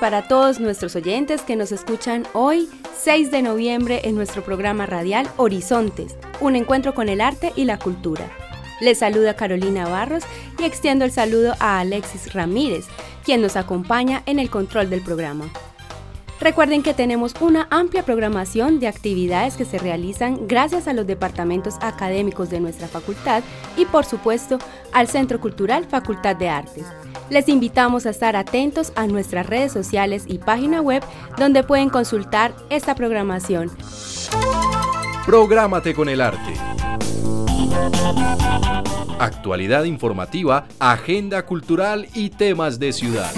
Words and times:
Para 0.00 0.28
todos 0.28 0.60
nuestros 0.60 0.94
oyentes 0.94 1.42
que 1.42 1.56
nos 1.56 1.72
escuchan 1.72 2.26
hoy, 2.32 2.68
6 2.96 3.30
de 3.30 3.42
noviembre, 3.42 4.02
en 4.04 4.14
nuestro 4.14 4.42
programa 4.42 4.86
radial 4.86 5.28
Horizontes, 5.36 6.14
un 6.40 6.56
encuentro 6.56 6.94
con 6.94 7.08
el 7.08 7.20
arte 7.20 7.52
y 7.56 7.64
la 7.64 7.78
cultura. 7.78 8.28
Les 8.80 8.98
saluda 8.98 9.34
Carolina 9.34 9.88
Barros 9.88 10.22
y 10.58 10.64
extiendo 10.64 11.04
el 11.04 11.10
saludo 11.10 11.54
a 11.58 11.80
Alexis 11.80 12.32
Ramírez, 12.32 12.86
quien 13.24 13.42
nos 13.42 13.56
acompaña 13.56 14.22
en 14.26 14.38
el 14.38 14.50
control 14.50 14.88
del 14.88 15.02
programa. 15.02 15.50
Recuerden 16.40 16.84
que 16.84 16.94
tenemos 16.94 17.34
una 17.40 17.66
amplia 17.70 18.04
programación 18.04 18.78
de 18.78 18.86
actividades 18.86 19.56
que 19.56 19.64
se 19.64 19.78
realizan 19.78 20.46
gracias 20.46 20.86
a 20.86 20.92
los 20.92 21.08
departamentos 21.08 21.74
académicos 21.80 22.48
de 22.50 22.60
nuestra 22.60 22.86
facultad 22.86 23.42
y 23.76 23.84
por 23.86 24.04
supuesto 24.04 24.58
al 24.92 25.08
Centro 25.08 25.40
Cultural 25.40 25.86
Facultad 25.86 26.36
de 26.36 26.48
Artes. 26.48 26.86
Les 27.30 27.48
invitamos 27.48 28.06
a 28.06 28.10
estar 28.10 28.36
atentos 28.36 28.92
a 28.96 29.06
nuestras 29.06 29.46
redes 29.46 29.70
sociales 29.72 30.24
y 30.26 30.38
página 30.38 30.80
web 30.80 31.02
donde 31.36 31.62
pueden 31.62 31.90
consultar 31.90 32.54
esta 32.70 32.94
programación. 32.94 33.70
Prográmate 35.26 35.94
con 35.94 36.08
el 36.08 36.22
arte. 36.22 36.54
Actualidad 39.18 39.84
informativa, 39.84 40.66
agenda 40.78 41.44
cultural 41.44 42.06
y 42.14 42.30
temas 42.30 42.78
de 42.78 42.92
ciudad. 42.92 43.30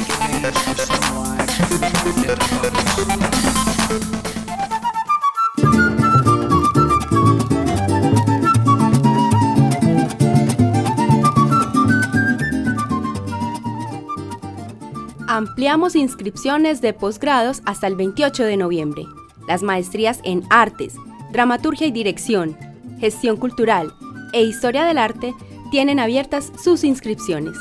Ampliamos 15.40 15.96
inscripciones 15.96 16.82
de 16.82 16.92
posgrados 16.92 17.62
hasta 17.64 17.86
el 17.86 17.96
28 17.96 18.44
de 18.44 18.58
noviembre. 18.58 19.06
Las 19.48 19.62
maestrías 19.62 20.20
en 20.22 20.42
artes, 20.50 20.96
dramaturgia 21.32 21.86
y 21.86 21.90
dirección, 21.90 22.58
gestión 22.98 23.38
cultural 23.38 23.90
e 24.34 24.42
historia 24.42 24.84
del 24.84 24.98
arte 24.98 25.34
tienen 25.70 25.98
abiertas 25.98 26.52
sus 26.62 26.84
inscripciones. 26.84 27.56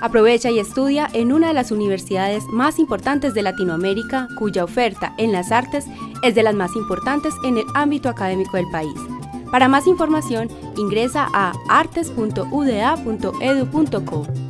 Aprovecha 0.00 0.50
y 0.50 0.58
estudia 0.58 1.08
en 1.12 1.30
una 1.30 1.46
de 1.46 1.54
las 1.54 1.70
universidades 1.70 2.42
más 2.46 2.80
importantes 2.80 3.32
de 3.32 3.42
Latinoamérica, 3.42 4.26
cuya 4.36 4.64
oferta 4.64 5.14
en 5.16 5.30
las 5.30 5.52
artes 5.52 5.86
es 6.24 6.34
de 6.34 6.42
las 6.42 6.56
más 6.56 6.74
importantes 6.74 7.32
en 7.44 7.58
el 7.58 7.64
ámbito 7.76 8.08
académico 8.08 8.56
del 8.56 8.68
país. 8.72 8.98
Para 9.52 9.68
más 9.68 9.86
información, 9.86 10.48
ingresa 10.76 11.28
a 11.32 11.52
artes.uda.edu.co. 11.68 14.49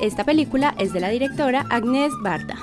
Esta 0.00 0.24
película 0.24 0.74
es 0.78 0.92
de 0.92 0.98
la 0.98 1.10
directora 1.10 1.64
Agnès 1.70 2.12
Barda. 2.24 2.56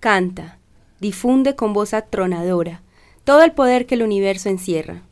canta, 0.00 0.58
difunde 0.98 1.54
con 1.54 1.72
voz 1.72 1.94
atronadora 1.94 2.82
todo 3.24 3.42
el 3.44 3.52
poder 3.52 3.86
que 3.86 3.94
el 3.94 4.02
universo 4.02 4.48
encierra. 4.48 5.02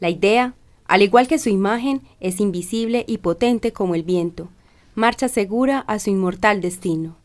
La 0.00 0.10
idea, 0.10 0.54
al 0.86 1.02
igual 1.02 1.28
que 1.28 1.38
su 1.38 1.48
imagen, 1.48 2.02
es 2.20 2.40
invisible 2.40 3.04
y 3.08 3.18
potente 3.18 3.72
como 3.72 3.94
el 3.94 4.02
viento, 4.02 4.48
marcha 4.94 5.28
segura 5.28 5.78
a 5.78 5.98
su 5.98 6.10
inmortal 6.10 6.60
destino. 6.60 7.16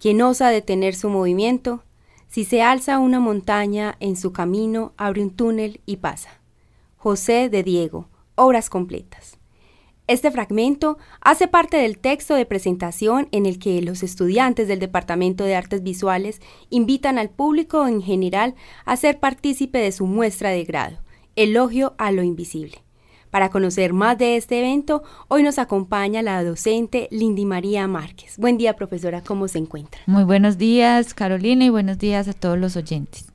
Quien 0.00 0.20
osa 0.22 0.48
detener 0.48 0.94
su 0.94 1.10
movimiento, 1.10 1.84
si 2.28 2.44
se 2.44 2.62
alza 2.62 2.98
una 2.98 3.20
montaña 3.20 3.96
en 4.00 4.16
su 4.16 4.32
camino, 4.32 4.92
abre 4.96 5.22
un 5.22 5.30
túnel 5.30 5.80
y 5.86 5.96
pasa. 5.98 6.40
José 6.96 7.48
de 7.48 7.62
Diego, 7.62 8.08
obras 8.34 8.70
completas. 8.70 9.37
Este 10.08 10.30
fragmento 10.30 10.96
hace 11.20 11.48
parte 11.48 11.76
del 11.76 11.98
texto 11.98 12.34
de 12.34 12.46
presentación 12.46 13.28
en 13.30 13.44
el 13.44 13.58
que 13.58 13.82
los 13.82 14.02
estudiantes 14.02 14.66
del 14.66 14.78
Departamento 14.78 15.44
de 15.44 15.54
Artes 15.54 15.82
Visuales 15.82 16.40
invitan 16.70 17.18
al 17.18 17.28
público 17.28 17.86
en 17.86 18.00
general 18.00 18.54
a 18.86 18.96
ser 18.96 19.20
partícipe 19.20 19.76
de 19.76 19.92
su 19.92 20.06
muestra 20.06 20.48
de 20.48 20.64
grado, 20.64 20.96
Elogio 21.36 21.94
a 21.98 22.10
lo 22.10 22.22
Invisible. 22.22 22.82
Para 23.28 23.50
conocer 23.50 23.92
más 23.92 24.16
de 24.16 24.38
este 24.38 24.60
evento, 24.60 25.02
hoy 25.28 25.42
nos 25.42 25.58
acompaña 25.58 26.22
la 26.22 26.42
docente 26.42 27.08
Lindy 27.10 27.44
María 27.44 27.86
Márquez. 27.86 28.38
Buen 28.38 28.56
día, 28.56 28.76
profesora, 28.76 29.22
¿cómo 29.22 29.46
se 29.46 29.58
encuentra? 29.58 30.00
Muy 30.06 30.24
buenos 30.24 30.56
días, 30.56 31.12
Carolina, 31.12 31.66
y 31.66 31.68
buenos 31.68 31.98
días 31.98 32.28
a 32.28 32.32
todos 32.32 32.58
los 32.58 32.76
oyentes. 32.76 33.26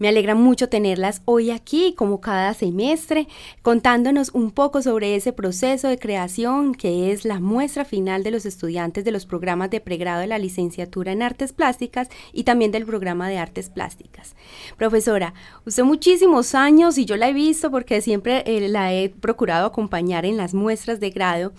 Me 0.00 0.08
alegra 0.08 0.34
mucho 0.34 0.70
tenerlas 0.70 1.20
hoy 1.26 1.50
aquí, 1.50 1.94
como 1.94 2.22
cada 2.22 2.54
semestre, 2.54 3.28
contándonos 3.60 4.30
un 4.30 4.50
poco 4.50 4.80
sobre 4.80 5.14
ese 5.14 5.34
proceso 5.34 5.88
de 5.88 5.98
creación 5.98 6.74
que 6.74 7.12
es 7.12 7.26
la 7.26 7.38
muestra 7.38 7.84
final 7.84 8.22
de 8.22 8.30
los 8.30 8.46
estudiantes 8.46 9.04
de 9.04 9.12
los 9.12 9.26
programas 9.26 9.68
de 9.68 9.82
pregrado 9.82 10.22
de 10.22 10.26
la 10.26 10.38
licenciatura 10.38 11.12
en 11.12 11.20
artes 11.20 11.52
plásticas 11.52 12.08
y 12.32 12.44
también 12.44 12.72
del 12.72 12.86
programa 12.86 13.28
de 13.28 13.36
artes 13.36 13.68
plásticas. 13.68 14.36
Profesora, 14.78 15.34
usted 15.66 15.84
muchísimos 15.84 16.54
años 16.54 16.96
y 16.96 17.04
yo 17.04 17.18
la 17.18 17.28
he 17.28 17.34
visto 17.34 17.70
porque 17.70 18.00
siempre 18.00 18.42
eh, 18.46 18.70
la 18.70 18.94
he 18.94 19.10
procurado 19.10 19.66
acompañar 19.66 20.24
en 20.24 20.38
las 20.38 20.54
muestras 20.54 20.98
de 21.00 21.10
grado. 21.10 21.52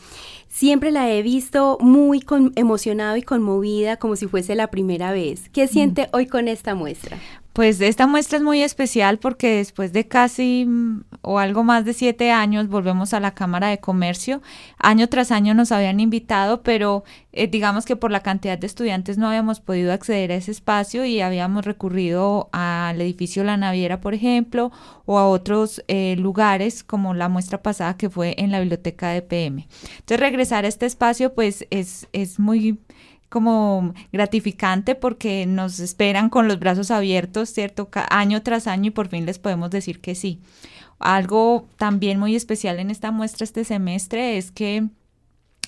Siempre 0.48 0.90
la 0.90 1.12
he 1.12 1.22
visto 1.22 1.78
muy 1.80 2.26
emocionada 2.56 3.20
y 3.20 3.22
conmovida 3.22 3.98
como 3.98 4.16
si 4.16 4.26
fuese 4.26 4.56
la 4.56 4.72
primera 4.72 5.12
vez. 5.12 5.48
¿Qué 5.50 5.68
siente 5.68 6.10
hoy 6.12 6.26
con 6.26 6.48
esta 6.48 6.74
muestra? 6.74 7.20
Pues 7.54 7.82
esta 7.82 8.08
muestra 8.08 8.38
es 8.38 8.44
muy 8.44 8.62
especial 8.62 9.20
porque 9.20 9.58
después 9.58 9.92
de 9.92 10.08
casi 10.08 10.66
mm, 10.66 11.04
o 11.22 11.38
algo 11.38 11.66
más 11.66 11.84
de 11.84 11.92
siete 11.94 12.32
años 12.32 12.70
volvemos 12.70 13.14
a 13.14 13.20
la 13.20 13.34
Cámara 13.34 13.68
de 13.68 13.80
Comercio. 13.80 14.42
Año 14.78 15.10
tras 15.10 15.32
año 15.32 15.54
nos 15.54 15.74
habían 15.74 16.00
invitado, 16.00 16.64
pero 16.64 17.04
eh, 17.34 17.48
digamos 17.48 17.86
que 17.86 17.98
por 17.98 18.10
la 18.10 18.22
cantidad 18.22 18.58
de 18.58 18.68
estudiantes 18.68 19.18
no 19.18 19.28
habíamos 19.28 19.60
podido 19.60 19.92
acceder 19.92 20.32
a 20.32 20.36
ese 20.36 20.52
espacio 20.52 21.04
y 21.04 21.20
habíamos 21.20 21.66
recurrido 21.66 22.48
al 22.54 23.02
edificio 23.02 23.44
La 23.44 23.58
Naviera, 23.58 24.00
por 24.00 24.14
ejemplo, 24.14 24.72
o 25.06 25.20
a 25.20 25.28
otros 25.28 25.84
eh, 25.90 26.16
lugares 26.18 26.86
como 26.86 27.14
la 27.14 27.28
muestra 27.28 27.62
pasada 27.62 27.98
que 27.98 28.10
fue 28.10 28.34
en 28.38 28.52
la 28.52 28.62
biblioteca 28.62 29.10
de 29.10 29.24
PM. 29.24 29.68
Entonces 30.00 30.20
regresar 30.22 30.64
a 30.64 30.70
este 30.70 30.86
espacio 30.86 31.34
pues 31.34 31.68
es, 31.70 32.08
es 32.14 32.40
muy 32.40 32.80
como 33.32 33.94
gratificante 34.12 34.94
porque 34.94 35.46
nos 35.46 35.80
esperan 35.80 36.30
con 36.30 36.50
los 36.50 36.60
brazos 36.60 36.92
abiertos, 36.92 37.50
¿cierto? 37.50 37.90
Año 38.10 38.44
tras 38.44 38.68
año 38.68 38.88
y 38.88 38.92
por 38.92 39.08
fin 39.08 39.26
les 39.26 39.40
podemos 39.40 39.72
decir 39.72 40.02
que 40.02 40.16
sí. 40.16 40.42
Algo 41.00 41.66
también 41.78 42.20
muy 42.20 42.36
especial 42.36 42.78
en 42.80 42.92
esta 42.92 43.10
muestra 43.12 43.46
este 43.46 43.64
semestre 43.64 44.38
es 44.38 44.52
que 44.52 44.90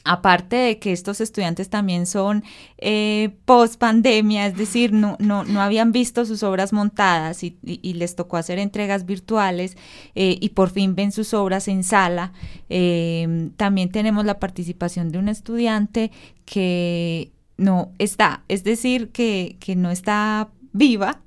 aparte 0.04 0.56
de 0.56 0.80
que 0.80 0.92
estos 0.92 1.21
estudiantes 1.21 1.69
también 1.69 2.06
son 2.06 2.44
eh, 2.77 3.30
post 3.45 3.80
pandemia, 3.80 4.48
es 4.48 4.57
decir, 4.57 4.92
no, 4.92 5.15
no, 5.19 5.45
no, 5.45 5.62
habían 5.62 5.92
visto 5.92 6.25
sus 6.25 6.44
obras 6.44 6.74
montadas 6.74 7.44
y, 7.44 7.57
les 7.94 8.15
tocó 8.15 8.38
hacer 8.38 8.60
entregas 8.60 9.06
virtuales 9.06 9.77
eh, 10.15 10.38
y 10.39 10.50
por 10.50 10.69
fin 10.69 10.95
ven 10.95 11.12
sus 11.12 11.33
obras 11.33 11.68
en 11.68 11.83
sala. 11.83 12.33
Eh, 12.69 13.51
también 13.56 13.92
tenemos 13.92 14.25
la 14.25 14.39
participación 14.39 15.10
de 15.10 15.19
un 15.19 15.30
estudiante 15.30 16.12
que 16.45 17.32
no 17.57 17.91
está, 18.00 18.44
es 18.47 18.63
decir, 18.63 19.11
que, 19.11 19.57
que 19.59 19.75
no 19.75 19.91
está 19.91 20.50
viva, 20.71 21.21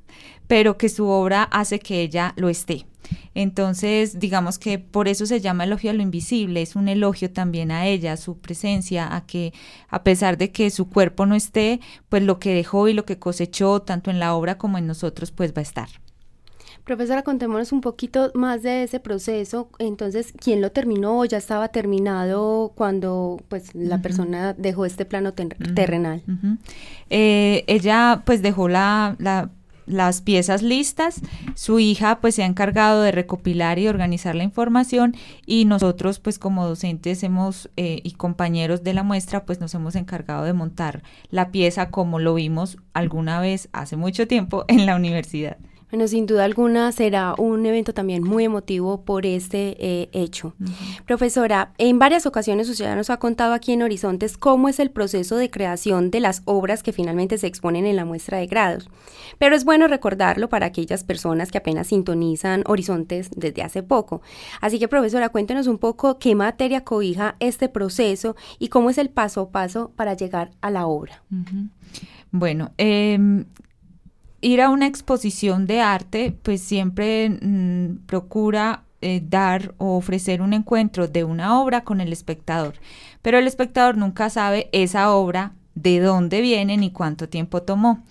pero 0.46 0.78
que 0.78 0.88
su 0.88 1.06
obra 1.08 1.44
hace 1.44 1.78
que 1.78 2.00
ella 2.02 2.34
lo 2.36 2.48
esté. 2.48 2.86
Entonces, 3.34 4.18
digamos 4.18 4.58
que 4.58 4.78
por 4.78 5.08
eso 5.08 5.26
se 5.26 5.40
llama 5.40 5.64
elogio 5.64 5.90
a 5.90 5.94
lo 5.94 6.02
invisible, 6.02 6.62
es 6.62 6.76
un 6.76 6.88
elogio 6.88 7.30
también 7.30 7.70
a 7.70 7.86
ella, 7.86 8.12
a 8.12 8.16
su 8.16 8.38
presencia, 8.38 9.14
a 9.14 9.26
que 9.26 9.52
a 9.88 10.02
pesar 10.02 10.38
de 10.38 10.50
que 10.52 10.70
su 10.70 10.88
cuerpo 10.88 11.26
no 11.26 11.34
esté, 11.34 11.80
pues 12.08 12.22
lo 12.22 12.38
que 12.38 12.54
dejó 12.54 12.88
y 12.88 12.94
lo 12.94 13.04
que 13.04 13.18
cosechó, 13.18 13.82
tanto 13.82 14.10
en 14.10 14.18
la 14.18 14.34
obra 14.34 14.58
como 14.58 14.78
en 14.78 14.86
nosotros, 14.86 15.30
pues 15.30 15.52
va 15.52 15.60
a 15.60 15.62
estar. 15.62 15.88
Profesora, 16.86 17.22
contémonos 17.22 17.72
un 17.72 17.80
poquito 17.80 18.30
más 18.34 18.62
de 18.62 18.84
ese 18.84 19.00
proceso. 19.00 19.68
Entonces, 19.80 20.32
¿quién 20.38 20.62
lo 20.62 20.70
terminó? 20.70 21.24
¿Ya 21.24 21.36
estaba 21.36 21.66
terminado 21.66 22.70
cuando 22.76 23.42
pues 23.48 23.74
la 23.74 24.00
persona 24.00 24.52
dejó 24.52 24.86
este 24.86 25.04
plano 25.04 25.32
terrenal? 25.32 26.22
Eh, 27.10 27.64
ella 27.66 28.22
pues 28.24 28.40
dejó 28.40 28.68
la, 28.68 29.16
las 29.86 30.20
piezas 30.20 30.62
listas, 30.62 31.22
su 31.56 31.80
hija 31.80 32.20
pues 32.20 32.36
se 32.36 32.44
ha 32.44 32.46
encargado 32.46 33.02
de 33.02 33.10
recopilar 33.10 33.80
y 33.80 33.88
organizar 33.88 34.36
la 34.36 34.44
información 34.44 35.16
y 35.44 35.64
nosotros 35.64 36.20
pues 36.20 36.38
como 36.38 36.68
docentes 36.68 37.24
hemos 37.24 37.68
eh, 37.76 37.98
y 38.04 38.12
compañeros 38.12 38.84
de 38.84 38.94
la 38.94 39.02
muestra 39.02 39.44
pues 39.44 39.58
nos 39.58 39.74
hemos 39.74 39.96
encargado 39.96 40.44
de 40.44 40.52
montar 40.52 41.02
la 41.30 41.50
pieza 41.50 41.90
como 41.90 42.20
lo 42.20 42.34
vimos 42.34 42.78
alguna 42.92 43.40
vez 43.40 43.68
hace 43.72 43.96
mucho 43.96 44.28
tiempo 44.28 44.64
en 44.68 44.86
la 44.86 44.94
universidad. 44.94 45.56
Bueno, 45.90 46.08
sin 46.08 46.26
duda 46.26 46.44
alguna 46.44 46.90
será 46.90 47.34
un 47.38 47.64
evento 47.64 47.94
también 47.94 48.24
muy 48.24 48.44
emotivo 48.44 49.02
por 49.04 49.24
este 49.24 49.76
eh, 49.78 50.08
hecho. 50.12 50.54
Profesora, 51.06 51.72
en 51.78 52.00
varias 52.00 52.26
ocasiones 52.26 52.68
usted 52.68 52.86
ya 52.86 52.96
nos 52.96 53.08
ha 53.08 53.18
contado 53.18 53.54
aquí 53.54 53.72
en 53.72 53.82
Horizontes 53.82 54.36
cómo 54.36 54.68
es 54.68 54.80
el 54.80 54.90
proceso 54.90 55.36
de 55.36 55.48
creación 55.48 56.10
de 56.10 56.18
las 56.18 56.42
obras 56.44 56.82
que 56.82 56.92
finalmente 56.92 57.38
se 57.38 57.46
exponen 57.46 57.86
en 57.86 57.94
la 57.94 58.04
muestra 58.04 58.38
de 58.38 58.48
grados. 58.48 58.90
Pero 59.38 59.54
es 59.54 59.64
bueno 59.64 59.86
recordarlo 59.86 60.48
para 60.48 60.66
aquellas 60.66 61.04
personas 61.04 61.52
que 61.52 61.58
apenas 61.58 61.86
sintonizan 61.86 62.64
Horizontes 62.66 63.30
desde 63.36 63.62
hace 63.62 63.84
poco. 63.84 64.22
Así 64.60 64.80
que, 64.80 64.88
profesora, 64.88 65.28
cuéntenos 65.28 65.68
un 65.68 65.78
poco 65.78 66.18
qué 66.18 66.34
materia 66.34 66.82
cobija 66.82 67.36
este 67.38 67.68
proceso 67.68 68.34
y 68.58 68.68
cómo 68.68 68.90
es 68.90 68.98
el 68.98 69.08
paso 69.08 69.42
a 69.42 69.50
paso 69.50 69.92
para 69.94 70.14
llegar 70.14 70.50
a 70.60 70.70
la 70.70 70.86
obra. 70.86 71.22
Bueno, 72.32 72.72
eh, 72.76 73.44
ir 74.46 74.62
a 74.62 74.70
una 74.70 74.86
exposición 74.86 75.66
de 75.66 75.80
arte, 75.80 76.36
pues 76.42 76.60
siempre 76.60 77.30
mm, 77.30 78.06
procura 78.06 78.84
eh, 79.00 79.20
dar 79.24 79.74
o 79.78 79.96
ofrecer 79.96 80.40
un 80.40 80.52
encuentro 80.52 81.08
de 81.08 81.24
una 81.24 81.60
obra 81.60 81.82
con 81.82 82.00
el 82.00 82.12
espectador, 82.12 82.74
pero 83.22 83.38
el 83.38 83.48
espectador 83.48 83.96
nunca 83.96 84.30
sabe 84.30 84.68
esa 84.70 85.12
obra 85.12 85.54
de 85.74 85.98
dónde 85.98 86.40
viene 86.42 86.76
ni 86.76 86.92
cuánto 86.92 87.28
tiempo 87.28 87.62
tomó. 87.62 88.04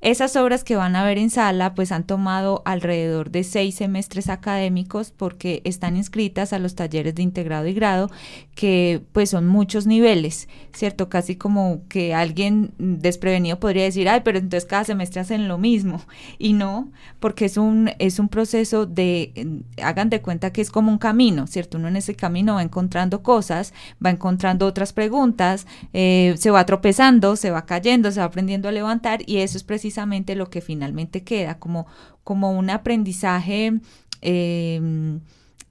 Esas 0.00 0.36
obras 0.36 0.62
que 0.62 0.76
van 0.76 0.94
a 0.94 1.02
ver 1.02 1.18
en 1.18 1.28
sala 1.28 1.74
pues 1.74 1.90
han 1.90 2.06
tomado 2.06 2.62
alrededor 2.64 3.32
de 3.32 3.42
seis 3.42 3.74
semestres 3.74 4.28
académicos 4.28 5.10
porque 5.10 5.60
están 5.64 5.96
inscritas 5.96 6.52
a 6.52 6.60
los 6.60 6.76
talleres 6.76 7.16
de 7.16 7.22
integrado 7.22 7.66
y 7.66 7.74
grado 7.74 8.08
que 8.54 9.02
pues 9.10 9.30
son 9.30 9.48
muchos 9.48 9.88
niveles, 9.88 10.48
¿cierto? 10.72 11.08
Casi 11.08 11.34
como 11.34 11.82
que 11.88 12.14
alguien 12.14 12.72
desprevenido 12.78 13.58
podría 13.58 13.82
decir, 13.82 14.08
ay, 14.08 14.20
pero 14.24 14.38
entonces 14.38 14.68
cada 14.68 14.84
semestre 14.84 15.20
hacen 15.20 15.48
lo 15.48 15.58
mismo 15.58 16.00
y 16.38 16.52
no, 16.52 16.92
porque 17.18 17.46
es 17.46 17.56
un, 17.56 17.90
es 17.98 18.20
un 18.20 18.28
proceso 18.28 18.86
de, 18.86 19.64
hagan 19.82 20.10
de 20.10 20.22
cuenta 20.22 20.52
que 20.52 20.60
es 20.60 20.70
como 20.70 20.92
un 20.92 20.98
camino, 20.98 21.48
¿cierto? 21.48 21.76
Uno 21.76 21.88
en 21.88 21.96
ese 21.96 22.14
camino 22.14 22.54
va 22.54 22.62
encontrando 22.62 23.24
cosas, 23.24 23.74
va 24.04 24.10
encontrando 24.10 24.64
otras 24.64 24.92
preguntas, 24.92 25.66
eh, 25.92 26.36
se 26.38 26.52
va 26.52 26.64
tropezando, 26.66 27.34
se 27.34 27.50
va 27.50 27.66
cayendo, 27.66 28.12
se 28.12 28.20
va 28.20 28.26
aprendiendo 28.26 28.68
a 28.68 28.72
levantar 28.72 29.22
y 29.26 29.38
eso 29.38 29.56
es 29.56 29.64
precisamente 29.64 29.87
precisamente 29.88 30.34
lo 30.34 30.50
que 30.50 30.60
finalmente 30.60 31.24
queda, 31.24 31.58
como, 31.58 31.86
como 32.22 32.52
un 32.52 32.68
aprendizaje 32.68 33.72
em, 34.20 35.20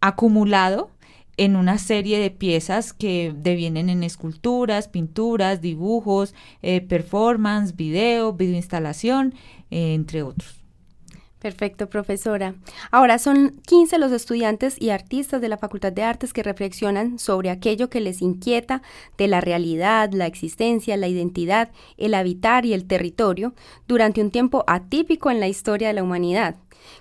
acumulado 0.01 0.89
en 1.37 1.55
una 1.55 1.77
serie 1.77 2.17
de 2.17 2.31
piezas 2.31 2.93
que 2.93 3.31
devienen 3.37 3.89
en 3.91 4.01
esculturas, 4.01 4.87
pinturas, 4.87 5.61
dibujos, 5.61 6.33
eh, 6.63 6.81
performance, 6.81 7.75
video, 7.75 8.33
videoinstalación, 8.33 9.35
eh, 9.69 9.93
entre 9.93 10.23
otros. 10.23 10.56
Perfecto, 11.39 11.87
profesora. 11.87 12.55
Ahora 12.89 13.19
son 13.19 13.61
15 13.67 13.99
los 13.99 14.11
estudiantes 14.11 14.75
y 14.81 14.89
artistas 14.89 15.39
de 15.39 15.49
la 15.49 15.59
Facultad 15.59 15.93
de 15.93 16.01
Artes 16.01 16.33
que 16.33 16.41
reflexionan 16.41 17.19
sobre 17.19 17.51
aquello 17.51 17.89
que 17.89 18.01
les 18.01 18.23
inquieta 18.23 18.81
de 19.19 19.27
la 19.27 19.39
realidad, 19.39 20.09
la 20.13 20.25
existencia, 20.25 20.97
la 20.97 21.07
identidad, 21.07 21.69
el 21.97 22.15
habitar 22.15 22.65
y 22.65 22.73
el 22.73 22.85
territorio 22.85 23.53
durante 23.87 24.21
un 24.21 24.31
tiempo 24.31 24.63
atípico 24.65 25.29
en 25.29 25.39
la 25.39 25.47
historia 25.47 25.89
de 25.89 25.93
la 25.93 26.03
humanidad. 26.03 26.55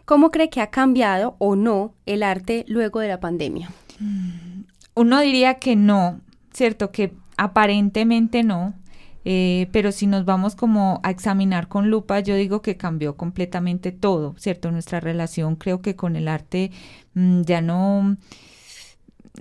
¿Cómo 0.04 0.30
cree 0.30 0.50
que 0.50 0.60
ha 0.60 0.70
cambiado 0.70 1.36
o 1.38 1.56
no 1.56 1.94
el 2.04 2.22
arte 2.22 2.66
luego 2.68 3.00
de 3.00 3.08
la 3.08 3.20
pandemia? 3.20 3.70
Mm, 4.00 4.64
uno 4.94 5.20
diría 5.20 5.54
que 5.54 5.76
no, 5.76 6.20
¿cierto? 6.52 6.90
Que 6.90 7.14
aparentemente 7.38 8.42
no 8.42 8.74
eh, 9.28 9.66
pero 9.72 9.90
si 9.90 10.06
nos 10.06 10.24
vamos 10.24 10.54
como 10.54 11.00
a 11.02 11.10
examinar 11.10 11.66
con 11.66 11.90
lupa, 11.90 12.20
yo 12.20 12.36
digo 12.36 12.62
que 12.62 12.76
cambió 12.76 13.16
completamente 13.16 13.90
todo, 13.90 14.36
¿cierto? 14.38 14.70
Nuestra 14.70 15.00
relación 15.00 15.56
creo 15.56 15.82
que 15.82 15.96
con 15.96 16.14
el 16.14 16.28
arte 16.28 16.70
mm, 17.14 17.42
ya 17.42 17.60
no 17.60 18.16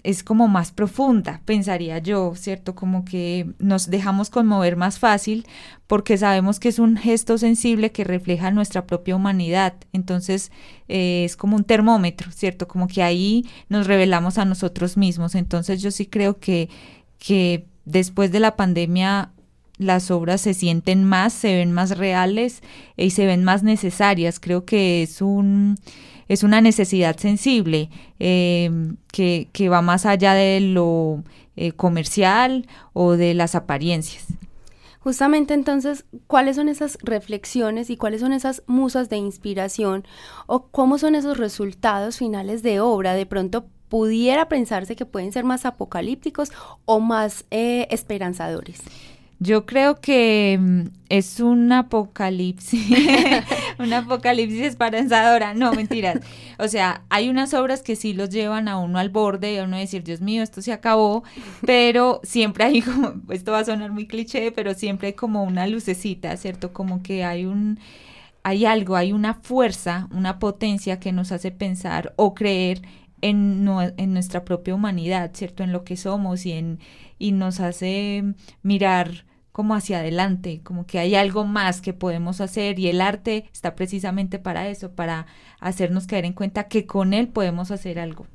es 0.01 0.23
como 0.23 0.47
más 0.47 0.71
profunda, 0.71 1.39
pensaría 1.45 1.99
yo, 1.99 2.33
¿cierto? 2.35 2.73
Como 2.73 3.05
que 3.05 3.53
nos 3.59 3.91
dejamos 3.91 4.31
conmover 4.31 4.75
más 4.75 4.97
fácil 4.97 5.45
porque 5.85 6.17
sabemos 6.17 6.59
que 6.59 6.69
es 6.69 6.79
un 6.79 6.97
gesto 6.97 7.37
sensible 7.37 7.91
que 7.91 8.03
refleja 8.03 8.49
nuestra 8.49 8.87
propia 8.87 9.15
humanidad. 9.15 9.75
Entonces 9.93 10.51
eh, 10.87 11.25
es 11.25 11.35
como 11.35 11.57
un 11.57 11.63
termómetro, 11.63 12.31
¿cierto? 12.31 12.67
Como 12.67 12.87
que 12.87 13.03
ahí 13.03 13.45
nos 13.69 13.85
revelamos 13.85 14.39
a 14.39 14.45
nosotros 14.45 14.97
mismos. 14.97 15.35
Entonces 15.35 15.79
yo 15.79 15.91
sí 15.91 16.07
creo 16.07 16.39
que, 16.39 16.69
que 17.19 17.67
después 17.85 18.31
de 18.31 18.39
la 18.39 18.55
pandemia 18.55 19.31
las 19.77 20.11
obras 20.11 20.41
se 20.41 20.53
sienten 20.53 21.03
más, 21.03 21.33
se 21.33 21.55
ven 21.55 21.71
más 21.71 21.97
reales 21.97 22.61
y 22.97 23.11
se 23.11 23.25
ven 23.25 23.43
más 23.43 23.63
necesarias. 23.63 24.39
Creo 24.39 24.65
que 24.65 25.03
es 25.03 25.21
un 25.21 25.77
es 26.27 26.43
una 26.43 26.59
necesidad 26.59 27.17
sensible 27.17 27.89
eh, 28.19 28.71
que, 29.11 29.47
que, 29.51 29.69
va 29.69 29.83
más 29.83 30.07
allá 30.07 30.33
de 30.33 30.59
lo 30.59 31.23
eh, 31.55 31.71
comercial 31.71 32.67
o 32.93 33.11
de 33.11 33.35
las 33.35 33.53
apariencias. 33.53 34.25
Justamente 34.99 35.53
entonces, 35.53 36.03
¿cuáles 36.25 36.55
son 36.55 36.67
esas 36.67 36.97
reflexiones 37.03 37.91
y 37.91 37.97
cuáles 37.97 38.21
son 38.21 38.33
esas 38.33 38.63
musas 38.65 39.07
de 39.07 39.17
inspiración 39.17 40.03
o 40.47 40.63
cómo 40.69 40.97
son 40.97 41.13
esos 41.13 41.37
resultados 41.37 42.17
finales 42.17 42.63
de 42.63 42.79
obra? 42.79 43.13
De 43.13 43.27
pronto 43.27 43.67
pudiera 43.87 44.49
pensarse 44.49 44.95
que 44.95 45.05
pueden 45.05 45.31
ser 45.31 45.43
más 45.43 45.65
apocalípticos 45.65 46.51
o 46.85 46.99
más 46.99 47.45
eh, 47.51 47.87
esperanzadores. 47.91 48.81
Yo 49.39 49.65
creo 49.65 49.99
que 49.99 50.57
mm, 50.59 50.81
es 51.09 51.39
un 51.39 51.71
apocalipsis, 51.71 52.87
un 53.79 53.93
apocalipsis 53.93 54.61
esperanzadora, 54.61 55.53
no, 55.53 55.73
mentiras. 55.73 56.19
O 56.57 56.67
sea, 56.67 57.03
hay 57.09 57.29
unas 57.29 57.53
obras 57.53 57.81
que 57.81 57.95
sí 57.95 58.13
los 58.13 58.29
llevan 58.29 58.67
a 58.67 58.77
uno 58.77 58.97
al 58.97 59.09
borde 59.09 59.53
y 59.53 59.57
a 59.57 59.65
uno 59.65 59.77
decir, 59.77 60.03
Dios 60.03 60.21
mío, 60.21 60.41
esto 60.41 60.61
se 60.61 60.71
acabó, 60.71 61.23
pero 61.65 62.21
siempre 62.23 62.63
hay 62.63 62.81
como, 62.81 63.13
esto 63.29 63.51
va 63.51 63.59
a 63.59 63.65
sonar 63.65 63.91
muy 63.91 64.07
cliché, 64.07 64.51
pero 64.51 64.73
siempre 64.73 65.09
hay 65.09 65.13
como 65.13 65.43
una 65.43 65.67
lucecita, 65.67 66.35
¿cierto? 66.37 66.71
Como 66.71 67.03
que 67.03 67.25
hay 67.25 67.45
un, 67.45 67.79
hay 68.43 68.65
algo, 68.65 68.95
hay 68.95 69.11
una 69.11 69.33
fuerza, 69.33 70.07
una 70.11 70.39
potencia 70.39 70.99
que 70.99 71.11
nos 71.11 71.31
hace 71.31 71.51
pensar 71.51 72.13
o 72.15 72.33
creer 72.33 72.81
en, 73.29 73.67
en 73.97 74.13
nuestra 74.13 74.45
propia 74.45 74.75
humanidad, 74.75 75.31
¿cierto? 75.33 75.63
En 75.63 75.71
lo 75.71 75.83
que 75.83 75.97
somos 75.97 76.45
y 76.45 76.53
en 76.53 76.79
y 77.17 77.31
nos 77.31 77.59
hace 77.59 78.23
mirar 78.61 79.25
como 79.51 79.73
hacia 79.73 79.99
adelante, 79.99 80.61
como 80.63 80.85
que 80.85 80.99
hay 80.99 81.15
algo 81.15 81.45
más 81.45 81.79
que 81.81 81.93
podemos 81.93 82.41
hacer 82.41 82.77
y 82.77 82.87
el 82.89 82.99
arte 82.99 83.45
está 83.53 83.75
precisamente 83.75 84.37
para 84.37 84.67
eso, 84.67 84.91
para 84.95 85.27
hacernos 85.61 86.07
caer 86.07 86.25
en 86.25 86.33
cuenta 86.33 86.67
que 86.67 86.85
con 86.85 87.13
él 87.13 87.29
podemos 87.29 87.71
hacer 87.71 87.99
algo. 87.99 88.27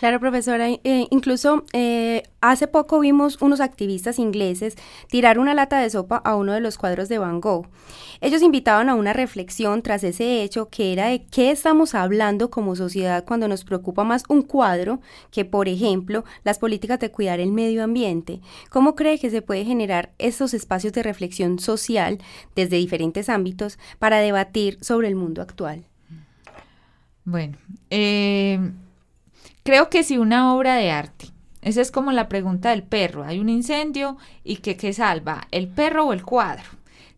Claro, 0.00 0.18
profesora. 0.18 0.70
Eh, 0.70 1.08
incluso 1.10 1.66
eh, 1.74 2.22
hace 2.40 2.66
poco 2.66 3.00
vimos 3.00 3.36
unos 3.42 3.60
activistas 3.60 4.18
ingleses 4.18 4.76
tirar 5.10 5.38
una 5.38 5.52
lata 5.52 5.78
de 5.78 5.90
sopa 5.90 6.16
a 6.16 6.36
uno 6.36 6.54
de 6.54 6.60
los 6.60 6.78
cuadros 6.78 7.10
de 7.10 7.18
Van 7.18 7.38
Gogh. 7.38 7.66
Ellos 8.22 8.40
invitaban 8.40 8.88
a 8.88 8.94
una 8.94 9.12
reflexión 9.12 9.82
tras 9.82 10.02
ese 10.02 10.42
hecho 10.42 10.70
que 10.70 10.94
era 10.94 11.08
de 11.08 11.26
qué 11.26 11.50
estamos 11.50 11.94
hablando 11.94 12.48
como 12.48 12.76
sociedad 12.76 13.26
cuando 13.26 13.46
nos 13.46 13.62
preocupa 13.64 14.02
más 14.02 14.22
un 14.30 14.40
cuadro 14.40 15.00
que, 15.30 15.44
por 15.44 15.68
ejemplo, 15.68 16.24
las 16.44 16.58
políticas 16.58 16.98
de 16.98 17.10
cuidar 17.10 17.38
el 17.38 17.52
medio 17.52 17.84
ambiente. 17.84 18.40
¿Cómo 18.70 18.94
cree 18.94 19.18
que 19.18 19.28
se 19.28 19.42
puede 19.42 19.66
generar 19.66 20.12
esos 20.16 20.54
espacios 20.54 20.94
de 20.94 21.02
reflexión 21.02 21.58
social 21.58 22.20
desde 22.56 22.78
diferentes 22.78 23.28
ámbitos 23.28 23.78
para 23.98 24.20
debatir 24.20 24.78
sobre 24.80 25.08
el 25.08 25.14
mundo 25.14 25.42
actual? 25.42 25.84
Bueno, 27.26 27.58
eh 27.90 28.58
Creo 29.70 29.88
que 29.88 30.02
si 30.02 30.18
una 30.18 30.52
obra 30.52 30.74
de 30.74 30.90
arte, 30.90 31.26
esa 31.62 31.80
es 31.80 31.92
como 31.92 32.10
la 32.10 32.28
pregunta 32.28 32.70
del 32.70 32.82
perro, 32.82 33.22
hay 33.22 33.38
un 33.38 33.48
incendio 33.48 34.16
y 34.42 34.56
que, 34.56 34.92
salva, 34.92 35.46
el 35.52 35.68
perro 35.68 36.06
o 36.06 36.12
el 36.12 36.24
cuadro, 36.24 36.64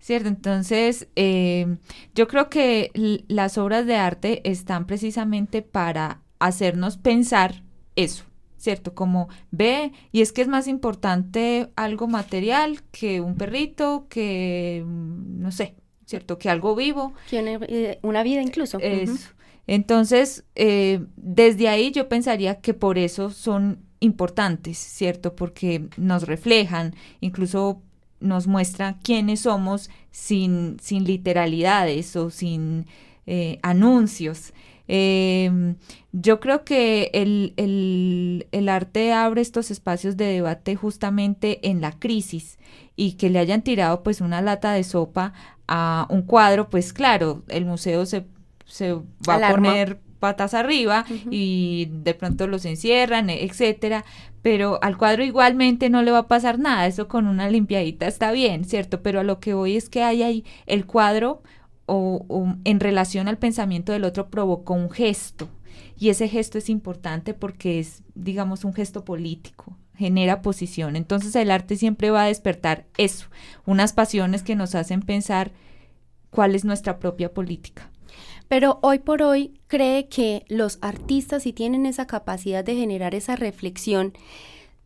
¿cierto? 0.00 0.28
Entonces, 0.28 1.08
eh, 1.16 1.78
yo 2.14 2.28
creo 2.28 2.50
que 2.50 2.90
las 3.26 3.56
obras 3.56 3.86
de 3.86 3.96
arte 3.96 4.42
están 4.44 4.86
precisamente 4.86 5.62
para 5.62 6.20
hacernos 6.40 6.98
pensar 6.98 7.62
eso, 7.96 8.24
¿cierto? 8.58 8.94
Como 8.94 9.30
ve, 9.50 9.92
y 10.12 10.20
es 10.20 10.30
que 10.30 10.42
es 10.42 10.48
más 10.48 10.68
importante 10.68 11.70
algo 11.74 12.06
material 12.06 12.82
que 12.90 13.22
un 13.22 13.34
perrito, 13.34 14.08
que, 14.10 14.84
no 14.86 15.52
sé, 15.52 15.74
¿cierto? 16.04 16.36
Que 16.36 16.50
algo 16.50 16.76
vivo. 16.76 17.14
Que 17.30 17.98
una, 18.02 18.22
vida 18.22 18.42
incluso. 18.42 18.78
Eso. 18.78 19.30
Entonces, 19.66 20.44
eh, 20.54 21.04
desde 21.16 21.68
ahí 21.68 21.92
yo 21.92 22.08
pensaría 22.08 22.60
que 22.60 22.74
por 22.74 22.98
eso 22.98 23.30
son 23.30 23.78
importantes, 24.00 24.78
¿cierto? 24.78 25.36
Porque 25.36 25.88
nos 25.96 26.26
reflejan, 26.26 26.94
incluso 27.20 27.80
nos 28.20 28.46
muestran 28.46 28.98
quiénes 29.02 29.40
somos 29.40 29.90
sin, 30.10 30.78
sin 30.80 31.04
literalidades 31.04 32.16
o 32.16 32.30
sin 32.30 32.86
eh, 33.26 33.58
anuncios. 33.62 34.52
Em, 34.88 35.76
yo 36.12 36.40
creo 36.40 36.64
que 36.64 37.10
el, 37.14 37.54
el, 37.56 38.46
el, 38.50 38.68
arte 38.68 39.12
abre 39.12 39.40
estos 39.40 39.70
espacios 39.70 40.16
de 40.16 40.26
debate 40.26 40.74
justamente 40.74 41.68
en 41.68 41.80
la 41.80 41.92
crisis 41.92 42.58
y 42.96 43.12
que 43.12 43.30
le 43.30 43.38
hayan 43.38 43.62
tirado 43.62 44.02
pues 44.02 44.20
una 44.20 44.42
lata 44.42 44.72
de 44.72 44.82
sopa 44.82 45.32
a 45.68 46.06
un 46.10 46.22
cuadro, 46.22 46.68
pues 46.68 46.92
claro, 46.92 47.44
el 47.48 47.64
museo 47.64 48.04
se 48.06 48.26
se 48.64 48.94
va 49.28 49.34
a 49.36 49.50
poner 49.50 50.00
patas 50.18 50.54
arriba 50.54 51.04
y 51.30 51.88
de 51.90 52.14
pronto 52.14 52.46
los 52.46 52.64
encierran, 52.64 53.28
etcétera, 53.28 54.04
pero 54.40 54.78
al 54.82 54.96
cuadro 54.96 55.24
igualmente 55.24 55.90
no 55.90 56.02
le 56.02 56.12
va 56.12 56.18
a 56.18 56.28
pasar 56.28 56.58
nada, 56.58 56.86
eso 56.86 57.08
con 57.08 57.26
una 57.26 57.50
limpiadita 57.50 58.06
está 58.06 58.30
bien, 58.30 58.64
¿cierto? 58.64 59.02
Pero 59.02 59.20
a 59.20 59.24
lo 59.24 59.40
que 59.40 59.54
voy 59.54 59.76
es 59.76 59.88
que 59.88 60.04
hay 60.04 60.22
ahí 60.22 60.44
el 60.66 60.86
cuadro 60.86 61.42
o, 61.86 62.24
o 62.28 62.54
en 62.64 62.78
relación 62.78 63.26
al 63.26 63.38
pensamiento 63.38 63.92
del 63.92 64.04
otro 64.04 64.30
provocó 64.30 64.74
un 64.74 64.90
gesto 64.90 65.48
y 65.98 66.10
ese 66.10 66.28
gesto 66.28 66.58
es 66.58 66.68
importante 66.68 67.34
porque 67.34 67.78
es, 67.80 68.02
digamos, 68.14 68.64
un 68.64 68.74
gesto 68.74 69.04
político 69.04 69.76
genera 69.96 70.42
posición. 70.42 70.96
Entonces 70.96 71.36
el 71.36 71.50
arte 71.50 71.76
siempre 71.76 72.10
va 72.10 72.24
a 72.24 72.26
despertar 72.26 72.86
eso, 72.96 73.26
unas 73.66 73.92
pasiones 73.92 74.42
que 74.42 74.56
nos 74.56 74.74
hacen 74.74 75.02
pensar 75.02 75.52
cuál 76.30 76.54
es 76.54 76.64
nuestra 76.64 76.98
propia 76.98 77.32
política. 77.32 77.91
Pero 78.52 78.78
hoy 78.82 78.98
por 78.98 79.22
hoy 79.22 79.54
cree 79.66 80.08
que 80.08 80.44
los 80.46 80.76
artistas 80.82 81.44
si 81.44 81.54
tienen 81.54 81.86
esa 81.86 82.06
capacidad 82.06 82.62
de 82.62 82.74
generar 82.74 83.14
esa 83.14 83.34
reflexión 83.34 84.12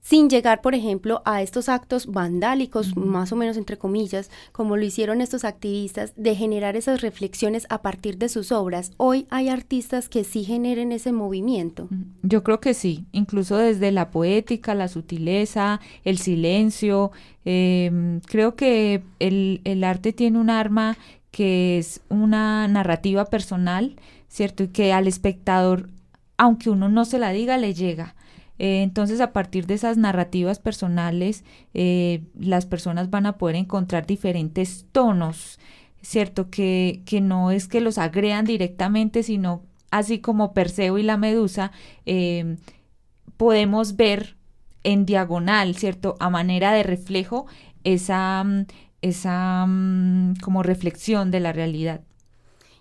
sin 0.00 0.30
llegar, 0.30 0.60
por 0.60 0.76
ejemplo, 0.76 1.20
a 1.24 1.42
estos 1.42 1.68
actos 1.68 2.06
vandálicos, 2.06 2.96
más 2.96 3.32
o 3.32 3.36
menos 3.36 3.56
entre 3.56 3.76
comillas, 3.76 4.30
como 4.52 4.76
lo 4.76 4.84
hicieron 4.84 5.20
estos 5.20 5.44
activistas, 5.44 6.12
de 6.14 6.36
generar 6.36 6.76
esas 6.76 7.00
reflexiones 7.00 7.66
a 7.68 7.82
partir 7.82 8.18
de 8.18 8.28
sus 8.28 8.52
obras. 8.52 8.92
Hoy 8.98 9.26
hay 9.30 9.48
artistas 9.48 10.08
que 10.08 10.22
sí 10.22 10.44
generen 10.44 10.92
ese 10.92 11.10
movimiento. 11.10 11.88
Yo 12.22 12.44
creo 12.44 12.60
que 12.60 12.72
sí, 12.72 13.06
incluso 13.10 13.56
desde 13.56 13.90
la 13.90 14.12
poética, 14.12 14.76
la 14.76 14.86
sutileza, 14.86 15.80
el 16.04 16.18
silencio. 16.18 17.10
Em, 17.44 18.20
creo 18.20 18.54
que 18.54 19.02
el, 19.18 19.60
el 19.64 19.82
arte 19.82 20.12
tiene 20.12 20.38
un 20.38 20.50
arma 20.50 20.96
que 21.36 21.76
es 21.76 22.00
una 22.08 22.66
narrativa 22.66 23.26
personal, 23.26 23.96
¿cierto? 24.26 24.62
Y 24.62 24.68
que 24.68 24.94
al 24.94 25.06
espectador, 25.06 25.90
aunque 26.38 26.70
uno 26.70 26.88
no 26.88 27.04
se 27.04 27.18
la 27.18 27.30
diga, 27.30 27.58
le 27.58 27.74
llega. 27.74 28.14
Eh, 28.58 28.82
entonces, 28.82 29.20
a 29.20 29.34
partir 29.34 29.66
de 29.66 29.74
esas 29.74 29.98
narrativas 29.98 30.60
personales, 30.60 31.44
eh, 31.74 32.22
las 32.40 32.64
personas 32.64 33.10
van 33.10 33.26
a 33.26 33.36
poder 33.36 33.56
encontrar 33.56 34.06
diferentes 34.06 34.86
tonos, 34.92 35.60
¿cierto? 36.00 36.48
Que, 36.48 37.02
que 37.04 37.20
no 37.20 37.50
es 37.50 37.68
que 37.68 37.82
los 37.82 37.98
agregan 37.98 38.46
directamente, 38.46 39.22
sino 39.22 39.62
así 39.90 40.20
como 40.20 40.54
Perseo 40.54 40.96
y 40.96 41.02
la 41.02 41.18
Medusa, 41.18 41.70
eh, 42.06 42.56
podemos 43.36 43.96
ver 43.96 44.36
en 44.84 45.04
diagonal, 45.04 45.74
¿cierto? 45.74 46.16
A 46.18 46.30
manera 46.30 46.72
de 46.72 46.82
reflejo 46.82 47.44
esa, 47.84 48.42
mm, 48.42 48.64
esa 49.08 49.64
mm, 49.66 50.36
como 50.42 50.62
reflexión 50.62 51.30
de 51.30 51.40
la 51.40 51.52
realidad. 51.52 52.00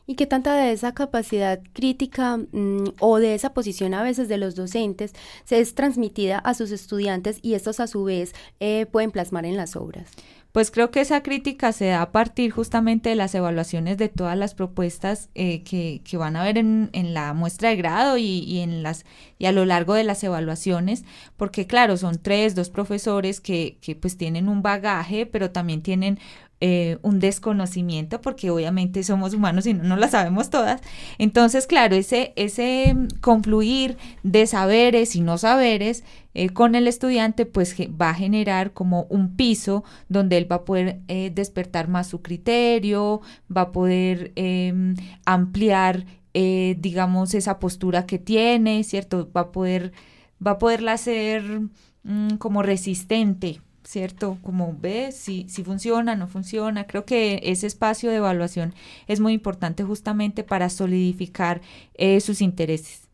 ¿Y 0.08 0.16
qué 0.16 0.28
tanta 0.28 0.56
de 0.56 0.72
esa 0.72 0.94
capacidad 0.94 1.60
crítica 1.74 2.38
mm, 2.38 2.94
o 3.00 3.18
de 3.18 3.34
esa 3.34 3.54
posición 3.54 3.94
a 3.94 4.04
veces 4.04 4.28
de 4.28 4.38
los 4.38 4.56
docentes 4.56 5.14
se 5.46 5.60
es 5.60 5.74
transmitida 5.74 6.38
a 6.38 6.54
sus 6.54 6.72
estudiantes 6.72 7.40
y 7.42 7.56
estos 7.56 7.80
a 7.80 7.88
su 7.88 8.04
vez 8.04 8.34
eh, 8.60 8.86
pueden 8.86 9.12
plasmar 9.12 9.46
en 9.46 9.58
las 9.58 9.76
obras? 9.76 10.12
Pues 10.56 10.72
creo 10.72 10.90
que 10.90 11.02
esa 11.02 11.22
crítica 11.22 11.74
se 11.74 11.88
da 11.88 12.02
a 12.02 12.14
partir 12.14 12.50
justamente 12.50 13.10
de 13.10 13.16
las 13.16 13.36
evaluaciones 13.36 13.98
de 13.98 14.08
todas 14.08 14.38
las 14.38 14.56
propuestas 14.56 15.28
eh, 15.36 15.64
que, 15.64 16.00
que, 16.06 16.16
van 16.16 16.38
a 16.38 16.46
ver 16.46 16.58
en, 16.58 16.90
en, 16.94 17.14
la 17.14 17.34
muestra 17.34 17.72
de 17.72 17.76
grado 17.76 18.18
y, 18.18 18.24
y, 18.24 18.60
en 18.60 18.82
las 18.82 19.04
y 19.38 19.48
a 19.48 19.52
lo 19.52 19.66
largo 19.66 19.96
de 19.96 20.06
las 20.06 20.24
evaluaciones, 20.24 21.04
porque 21.36 21.68
claro, 21.68 21.98
son 21.98 22.22
tres, 22.22 22.56
dos 22.56 22.70
profesores 22.70 23.42
que, 23.42 23.80
que 23.82 23.98
pues 23.98 24.16
tienen 24.16 24.48
un 24.48 24.62
bagaje, 24.62 25.26
pero 25.26 25.52
también 25.52 25.82
tienen 25.82 26.20
eh, 26.62 27.00
un 27.02 27.20
desconocimiento, 27.20 28.22
porque 28.22 28.50
obviamente 28.50 29.04
somos 29.04 29.34
humanos 29.34 29.66
y 29.66 29.74
no, 29.74 29.84
no 29.84 29.98
la 29.98 30.08
sabemos 30.08 30.50
todas. 30.50 30.80
Entonces, 31.18 31.68
claro, 31.68 31.98
ese, 31.98 32.32
ese 32.38 32.96
confluir 33.20 33.98
de 34.24 34.48
saberes 34.48 35.18
y 35.18 35.22
no 35.22 35.38
saberes 35.38 36.06
eh, 36.34 36.50
con 36.50 36.76
el 36.76 36.88
estudiante, 36.88 37.46
pues 37.46 37.76
va 38.02 38.12
a 38.12 38.14
generar 38.14 38.72
como 38.72 39.04
un 39.10 39.36
piso 39.36 39.84
donde 40.08 40.38
él 40.38 40.50
va 40.50 40.58
a 40.58 40.66
poder 40.66 41.02
eh, 41.10 41.30
despertar 41.36 41.90
más 41.90 42.08
su 42.08 42.22
criterio, 42.22 43.20
va 43.56 43.62
a 43.62 43.72
poder 43.74 44.32
em, 44.36 44.96
ampliar, 45.26 46.06
digamos, 46.34 47.34
esa 47.34 47.60
postura 47.60 48.06
que 48.06 48.18
tiene, 48.18 48.84
¿cierto? 48.84 49.30
Va 49.36 49.42
a 49.42 49.52
poder, 49.52 49.92
va 50.46 50.52
a 50.52 50.58
poderla 50.58 50.94
hacer 50.94 51.62
mm, 52.04 52.38
como 52.38 52.64
resistente 52.64 53.62
¿cierto? 53.86 54.38
Como 54.42 54.76
ve 54.80 55.12
si, 55.12 55.46
si 55.48 55.64
funciona, 55.64 56.16
no 56.16 56.28
funciona. 56.28 56.86
Creo 56.88 57.06
que 57.06 57.40
ese 57.44 57.68
espacio 57.68 58.10
de 58.10 58.18
evaluación 58.18 58.74
es 59.08 59.20
muy 59.20 59.34
importante 59.34 59.84
justamente 59.84 60.44
para 60.44 60.70
solidificar 60.70 61.62
eh, 61.94 62.20
sus 62.20 62.42
intereses. 62.42 63.06